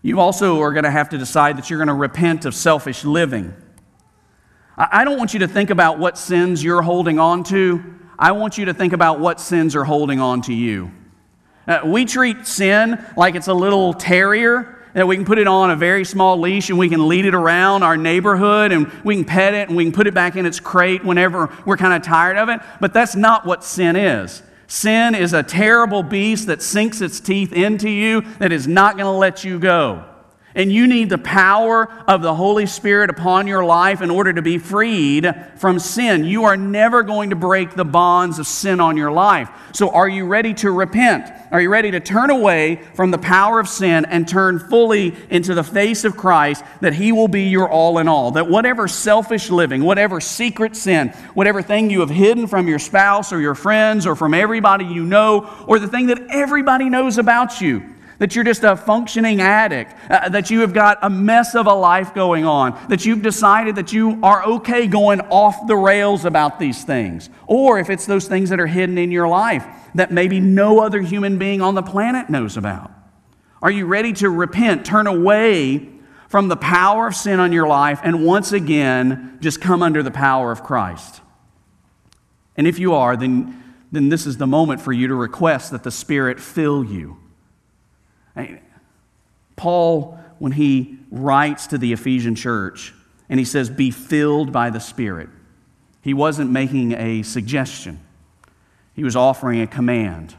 You 0.04 0.20
also 0.20 0.60
are 0.60 0.74
going 0.74 0.84
to 0.84 0.90
have 0.90 1.08
to 1.08 1.18
decide 1.18 1.56
that 1.56 1.70
you're 1.70 1.78
going 1.78 1.88
to 1.88 1.94
repent 1.94 2.44
of 2.44 2.54
selfish 2.54 3.06
living. 3.06 3.54
I 4.76 5.02
don't 5.02 5.16
want 5.16 5.32
you 5.32 5.40
to 5.40 5.48
think 5.48 5.70
about 5.70 5.98
what 5.98 6.18
sins 6.18 6.62
you're 6.62 6.82
holding 6.82 7.18
on 7.18 7.42
to. 7.44 7.82
I 8.18 8.32
want 8.32 8.58
you 8.58 8.66
to 8.66 8.74
think 8.74 8.92
about 8.92 9.18
what 9.18 9.40
sins 9.40 9.74
are 9.74 9.82
holding 9.82 10.20
on 10.20 10.42
to 10.42 10.52
you. 10.52 10.90
Uh, 11.66 11.80
we 11.86 12.04
treat 12.04 12.46
sin 12.46 13.02
like 13.16 13.34
it's 13.34 13.48
a 13.48 13.54
little 13.54 13.94
terrier 13.94 14.78
that 14.92 15.08
we 15.08 15.16
can 15.16 15.24
put 15.24 15.38
it 15.38 15.46
on 15.46 15.70
a 15.70 15.76
very 15.76 16.04
small 16.04 16.38
leash 16.38 16.68
and 16.68 16.78
we 16.78 16.90
can 16.90 17.08
lead 17.08 17.24
it 17.24 17.34
around 17.34 17.82
our 17.82 17.96
neighborhood 17.96 18.72
and 18.72 18.92
we 19.04 19.16
can 19.16 19.24
pet 19.24 19.54
it 19.54 19.68
and 19.68 19.76
we 19.76 19.84
can 19.84 19.92
put 19.94 20.06
it 20.06 20.12
back 20.12 20.36
in 20.36 20.44
its 20.44 20.60
crate 20.60 21.02
whenever 21.02 21.50
we're 21.64 21.78
kind 21.78 21.94
of 21.94 22.02
tired 22.02 22.36
of 22.36 22.50
it. 22.50 22.60
But 22.78 22.92
that's 22.92 23.16
not 23.16 23.46
what 23.46 23.64
sin 23.64 23.96
is. 23.96 24.42
Sin 24.66 25.14
is 25.14 25.32
a 25.32 25.42
terrible 25.42 26.02
beast 26.02 26.46
that 26.46 26.62
sinks 26.62 27.00
its 27.00 27.20
teeth 27.20 27.52
into 27.52 27.90
you 27.90 28.22
that 28.38 28.52
is 28.52 28.66
not 28.66 28.96
going 28.96 29.06
to 29.06 29.10
let 29.10 29.44
you 29.44 29.58
go. 29.58 30.04
And 30.56 30.70
you 30.70 30.86
need 30.86 31.10
the 31.10 31.18
power 31.18 31.90
of 32.06 32.22
the 32.22 32.34
Holy 32.34 32.66
Spirit 32.66 33.10
upon 33.10 33.48
your 33.48 33.64
life 33.64 34.02
in 34.02 34.10
order 34.10 34.32
to 34.32 34.42
be 34.42 34.58
freed 34.58 35.28
from 35.56 35.80
sin. 35.80 36.24
You 36.24 36.44
are 36.44 36.56
never 36.56 37.02
going 37.02 37.30
to 37.30 37.36
break 37.36 37.74
the 37.74 37.84
bonds 37.84 38.38
of 38.38 38.46
sin 38.46 38.78
on 38.78 38.96
your 38.96 39.10
life. 39.10 39.50
So, 39.72 39.90
are 39.90 40.08
you 40.08 40.26
ready 40.26 40.54
to 40.54 40.70
repent? 40.70 41.28
Are 41.50 41.60
you 41.60 41.68
ready 41.68 41.90
to 41.90 42.00
turn 42.00 42.30
away 42.30 42.80
from 42.94 43.10
the 43.10 43.18
power 43.18 43.58
of 43.58 43.68
sin 43.68 44.04
and 44.04 44.28
turn 44.28 44.60
fully 44.60 45.16
into 45.28 45.54
the 45.54 45.64
face 45.64 46.04
of 46.04 46.16
Christ 46.16 46.64
that 46.80 46.94
He 46.94 47.10
will 47.10 47.28
be 47.28 47.48
your 47.48 47.68
all 47.68 47.98
in 47.98 48.06
all? 48.06 48.32
That 48.32 48.48
whatever 48.48 48.86
selfish 48.86 49.50
living, 49.50 49.82
whatever 49.82 50.20
secret 50.20 50.76
sin, 50.76 51.08
whatever 51.34 51.62
thing 51.62 51.90
you 51.90 52.00
have 52.00 52.10
hidden 52.10 52.46
from 52.46 52.68
your 52.68 52.78
spouse 52.78 53.32
or 53.32 53.40
your 53.40 53.56
friends 53.56 54.06
or 54.06 54.14
from 54.14 54.34
everybody 54.34 54.84
you 54.84 55.04
know, 55.04 55.52
or 55.66 55.80
the 55.80 55.88
thing 55.88 56.06
that 56.06 56.22
everybody 56.30 56.88
knows 56.88 57.18
about 57.18 57.60
you, 57.60 57.82
that 58.18 58.34
you're 58.34 58.44
just 58.44 58.62
a 58.64 58.76
functioning 58.76 59.40
addict, 59.40 59.94
uh, 60.10 60.28
that 60.28 60.50
you 60.50 60.60
have 60.60 60.72
got 60.72 60.98
a 61.02 61.10
mess 61.10 61.54
of 61.54 61.66
a 61.66 61.74
life 61.74 62.14
going 62.14 62.44
on, 62.44 62.78
that 62.88 63.04
you've 63.04 63.22
decided 63.22 63.76
that 63.76 63.92
you 63.92 64.20
are 64.22 64.44
okay 64.44 64.86
going 64.86 65.20
off 65.22 65.66
the 65.66 65.76
rails 65.76 66.24
about 66.24 66.58
these 66.58 66.84
things. 66.84 67.28
Or 67.46 67.78
if 67.78 67.90
it's 67.90 68.06
those 68.06 68.28
things 68.28 68.50
that 68.50 68.60
are 68.60 68.66
hidden 68.66 68.98
in 68.98 69.10
your 69.10 69.28
life 69.28 69.66
that 69.94 70.10
maybe 70.10 70.40
no 70.40 70.80
other 70.80 71.00
human 71.00 71.38
being 71.38 71.60
on 71.60 71.74
the 71.74 71.82
planet 71.82 72.28
knows 72.28 72.56
about. 72.56 72.90
Are 73.62 73.70
you 73.70 73.86
ready 73.86 74.12
to 74.14 74.28
repent, 74.28 74.84
turn 74.84 75.06
away 75.06 75.88
from 76.28 76.48
the 76.48 76.56
power 76.56 77.08
of 77.08 77.14
sin 77.14 77.40
on 77.40 77.52
your 77.52 77.66
life, 77.66 78.00
and 78.02 78.24
once 78.24 78.52
again 78.52 79.38
just 79.40 79.60
come 79.60 79.82
under 79.82 80.02
the 80.02 80.10
power 80.10 80.50
of 80.50 80.62
Christ? 80.62 81.20
And 82.56 82.66
if 82.66 82.78
you 82.78 82.94
are, 82.94 83.16
then, 83.16 83.62
then 83.90 84.08
this 84.08 84.26
is 84.26 84.36
the 84.36 84.46
moment 84.46 84.80
for 84.80 84.92
you 84.92 85.08
to 85.08 85.14
request 85.14 85.70
that 85.70 85.82
the 85.82 85.90
Spirit 85.90 86.40
fill 86.40 86.84
you 86.84 87.18
Paul, 89.56 90.18
when 90.38 90.52
he 90.52 90.98
writes 91.10 91.68
to 91.68 91.78
the 91.78 91.92
Ephesian 91.92 92.34
church 92.34 92.92
and 93.28 93.38
he 93.38 93.44
says, 93.44 93.70
Be 93.70 93.90
filled 93.90 94.52
by 94.52 94.70
the 94.70 94.80
Spirit, 94.80 95.28
he 96.02 96.14
wasn't 96.14 96.50
making 96.50 96.92
a 96.92 97.22
suggestion, 97.22 98.00
he 98.94 99.04
was 99.04 99.16
offering 99.16 99.60
a 99.60 99.66
command. 99.66 100.34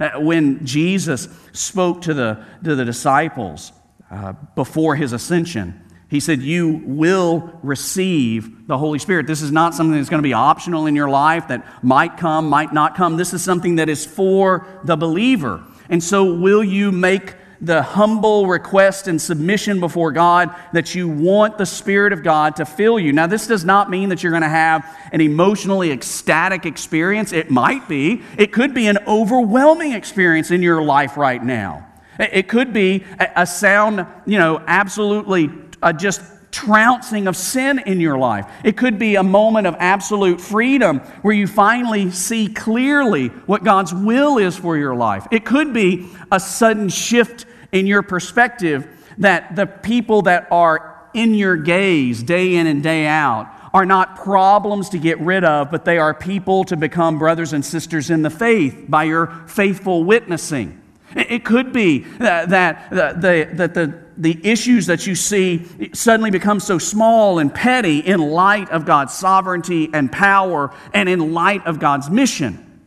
Uh, 0.00 0.10
when 0.18 0.66
Jesus 0.66 1.28
spoke 1.52 2.02
to 2.02 2.14
the, 2.14 2.44
to 2.64 2.74
the 2.74 2.84
disciples 2.84 3.72
uh, 4.10 4.32
before 4.56 4.96
his 4.96 5.12
ascension, 5.12 5.80
he 6.08 6.20
said, 6.20 6.42
You 6.42 6.82
will 6.84 7.58
receive 7.62 8.66
the 8.66 8.78
Holy 8.78 8.98
Spirit. 8.98 9.26
This 9.26 9.42
is 9.42 9.52
not 9.52 9.74
something 9.74 9.96
that's 9.96 10.08
going 10.08 10.22
to 10.22 10.26
be 10.26 10.32
optional 10.32 10.86
in 10.86 10.96
your 10.96 11.08
life 11.08 11.48
that 11.48 11.64
might 11.82 12.16
come, 12.16 12.48
might 12.48 12.72
not 12.72 12.94
come. 12.96 13.16
This 13.16 13.32
is 13.34 13.42
something 13.42 13.76
that 13.76 13.88
is 13.88 14.04
for 14.04 14.66
the 14.84 14.96
believer. 14.96 15.64
And 15.88 16.02
so, 16.02 16.34
will 16.34 16.64
you 16.64 16.92
make 16.92 17.34
the 17.60 17.82
humble 17.82 18.46
request 18.46 19.08
and 19.08 19.20
submission 19.20 19.80
before 19.80 20.12
God 20.12 20.54
that 20.72 20.94
you 20.94 21.08
want 21.08 21.56
the 21.56 21.66
Spirit 21.66 22.12
of 22.12 22.22
God 22.22 22.56
to 22.56 22.66
fill 22.66 22.98
you? 22.98 23.12
Now, 23.12 23.26
this 23.26 23.46
does 23.46 23.64
not 23.64 23.90
mean 23.90 24.08
that 24.10 24.22
you're 24.22 24.32
going 24.32 24.42
to 24.42 24.48
have 24.48 24.84
an 25.12 25.20
emotionally 25.20 25.90
ecstatic 25.90 26.66
experience. 26.66 27.32
It 27.32 27.50
might 27.50 27.88
be, 27.88 28.22
it 28.36 28.52
could 28.52 28.74
be 28.74 28.86
an 28.86 28.98
overwhelming 29.06 29.92
experience 29.92 30.50
in 30.50 30.62
your 30.62 30.82
life 30.82 31.16
right 31.16 31.42
now. 31.42 31.86
It 32.18 32.48
could 32.48 32.72
be 32.72 33.04
a 33.18 33.46
sound, 33.46 34.06
you 34.24 34.38
know, 34.38 34.62
absolutely 34.66 35.50
uh, 35.82 35.92
just 35.92 36.22
trouncing 36.54 37.26
of 37.26 37.36
sin 37.36 37.80
in 37.80 38.00
your 38.00 38.16
life. 38.16 38.46
It 38.62 38.76
could 38.76 38.96
be 38.96 39.16
a 39.16 39.24
moment 39.24 39.66
of 39.66 39.74
absolute 39.80 40.40
freedom 40.40 41.00
where 41.22 41.34
you 41.34 41.48
finally 41.48 42.12
see 42.12 42.46
clearly 42.46 43.28
what 43.28 43.64
God's 43.64 43.92
will 43.92 44.38
is 44.38 44.56
for 44.56 44.76
your 44.76 44.94
life. 44.94 45.26
It 45.32 45.44
could 45.44 45.74
be 45.74 46.08
a 46.30 46.38
sudden 46.38 46.88
shift 46.88 47.44
in 47.72 47.88
your 47.88 48.02
perspective 48.02 48.86
that 49.18 49.56
the 49.56 49.66
people 49.66 50.22
that 50.22 50.46
are 50.52 51.08
in 51.12 51.34
your 51.34 51.56
gaze 51.56 52.22
day 52.22 52.54
in 52.54 52.68
and 52.68 52.84
day 52.84 53.06
out 53.06 53.50
are 53.72 53.84
not 53.84 54.14
problems 54.14 54.90
to 54.90 54.98
get 54.98 55.18
rid 55.18 55.42
of, 55.42 55.72
but 55.72 55.84
they 55.84 55.98
are 55.98 56.14
people 56.14 56.62
to 56.64 56.76
become 56.76 57.18
brothers 57.18 57.52
and 57.52 57.64
sisters 57.64 58.10
in 58.10 58.22
the 58.22 58.30
faith 58.30 58.84
by 58.88 59.02
your 59.02 59.26
faithful 59.48 60.04
witnessing. 60.04 60.80
It 61.16 61.44
could 61.44 61.72
be 61.72 62.00
that, 62.18 62.50
that, 62.50 62.90
the, 62.90 63.50
that 63.54 63.74
the, 63.74 64.03
the 64.16 64.38
issues 64.46 64.86
that 64.86 65.06
you 65.06 65.14
see 65.14 65.90
suddenly 65.92 66.30
become 66.30 66.60
so 66.60 66.78
small 66.78 67.38
and 67.38 67.54
petty 67.54 67.98
in 67.98 68.20
light 68.20 68.70
of 68.70 68.84
God's 68.84 69.14
sovereignty 69.14 69.90
and 69.92 70.10
power 70.10 70.74
and 70.92 71.08
in 71.08 71.32
light 71.32 71.66
of 71.66 71.78
God's 71.78 72.10
mission. 72.10 72.82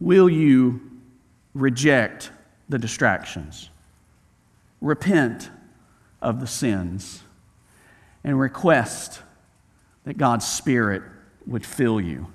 Will 0.00 0.28
you 0.28 0.80
reject 1.54 2.30
the 2.68 2.78
distractions? 2.78 3.70
Repent 4.80 5.50
of 6.22 6.40
the 6.40 6.46
sins 6.46 7.22
and 8.24 8.38
request 8.38 9.22
that 10.04 10.16
God's 10.16 10.46
Spirit 10.46 11.02
would 11.46 11.64
fill 11.64 12.00
you. 12.00 12.28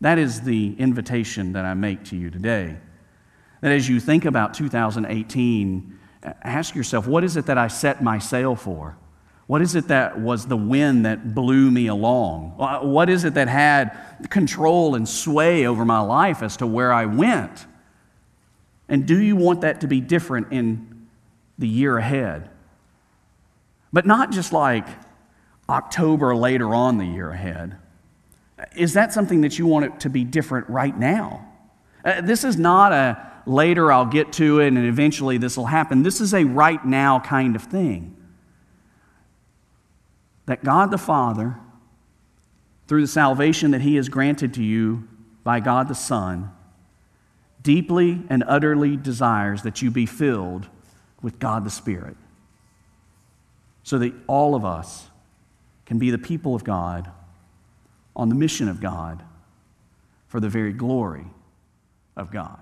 That 0.00 0.18
is 0.18 0.42
the 0.42 0.74
invitation 0.78 1.52
that 1.52 1.64
I 1.64 1.74
make 1.74 2.04
to 2.06 2.16
you 2.16 2.30
today 2.30 2.76
that 3.62 3.70
as 3.70 3.88
you 3.88 4.00
think 4.00 4.24
about 4.26 4.52
2018, 4.54 5.98
ask 6.42 6.74
yourself 6.74 7.06
what 7.06 7.24
is 7.24 7.36
it 7.36 7.46
that 7.46 7.58
I 7.58 7.68
set 7.68 8.02
my 8.02 8.18
sail 8.18 8.54
for? 8.54 8.96
What 9.46 9.60
is 9.60 9.74
it 9.74 9.88
that 9.88 10.20
was 10.20 10.46
the 10.46 10.56
wind 10.56 11.04
that 11.04 11.34
blew 11.34 11.70
me 11.70 11.88
along? 11.88 12.54
What 12.56 13.10
is 13.10 13.24
it 13.24 13.34
that 13.34 13.48
had 13.48 13.98
control 14.30 14.94
and 14.94 15.08
sway 15.08 15.66
over 15.66 15.84
my 15.84 16.00
life 16.00 16.42
as 16.42 16.56
to 16.58 16.66
where 16.66 16.92
I 16.92 17.06
went? 17.06 17.66
And 18.88 19.06
do 19.06 19.20
you 19.20 19.36
want 19.36 19.62
that 19.62 19.80
to 19.80 19.88
be 19.88 20.00
different 20.00 20.52
in 20.52 21.08
the 21.58 21.68
year 21.68 21.98
ahead? 21.98 22.50
But 23.92 24.06
not 24.06 24.30
just 24.30 24.52
like 24.52 24.86
October 25.68 26.34
later 26.36 26.74
on 26.74 26.98
the 26.98 27.06
year 27.06 27.30
ahead. 27.30 27.76
Is 28.76 28.94
that 28.94 29.12
something 29.12 29.40
that 29.40 29.58
you 29.58 29.66
want 29.66 29.86
it 29.86 30.00
to 30.00 30.10
be 30.10 30.24
different 30.24 30.68
right 30.68 30.96
now? 30.96 31.48
Uh, 32.04 32.20
this 32.20 32.44
is 32.44 32.56
not 32.56 32.92
a 32.92 33.31
later 33.46 33.92
I'll 33.92 34.06
get 34.06 34.32
to 34.34 34.60
it 34.60 34.68
and 34.68 34.78
eventually 34.78 35.38
this 35.38 35.56
will 35.56 35.66
happen. 35.66 36.02
This 36.02 36.20
is 36.20 36.34
a 36.34 36.44
right 36.44 36.84
now 36.84 37.20
kind 37.20 37.56
of 37.56 37.62
thing. 37.62 38.16
That 40.46 40.64
God 40.64 40.90
the 40.90 40.98
Father, 40.98 41.56
through 42.88 43.02
the 43.02 43.08
salvation 43.08 43.70
that 43.72 43.80
He 43.80 43.96
has 43.96 44.08
granted 44.08 44.54
to 44.54 44.62
you 44.62 45.08
by 45.44 45.60
God 45.60 45.88
the 45.88 45.94
Son, 45.94 46.50
deeply 47.62 48.22
and 48.28 48.44
utterly 48.46 48.96
desires 48.96 49.62
that 49.62 49.82
you 49.82 49.90
be 49.90 50.06
filled 50.06 50.68
with 51.20 51.38
God 51.38 51.64
the 51.64 51.70
Spirit. 51.70 52.16
So 53.84 53.98
that 53.98 54.12
all 54.26 54.54
of 54.54 54.64
us 54.64 55.08
can 55.86 55.98
be 55.98 56.10
the 56.10 56.18
people 56.18 56.54
of 56.54 56.64
God 56.64 57.10
on 58.14 58.28
the 58.28 58.34
mission 58.34 58.68
of 58.68 58.80
God 58.80 59.22
for 60.28 60.40
the 60.40 60.48
very 60.48 60.72
glory 60.72 61.26
of 62.16 62.30
God. 62.30 62.61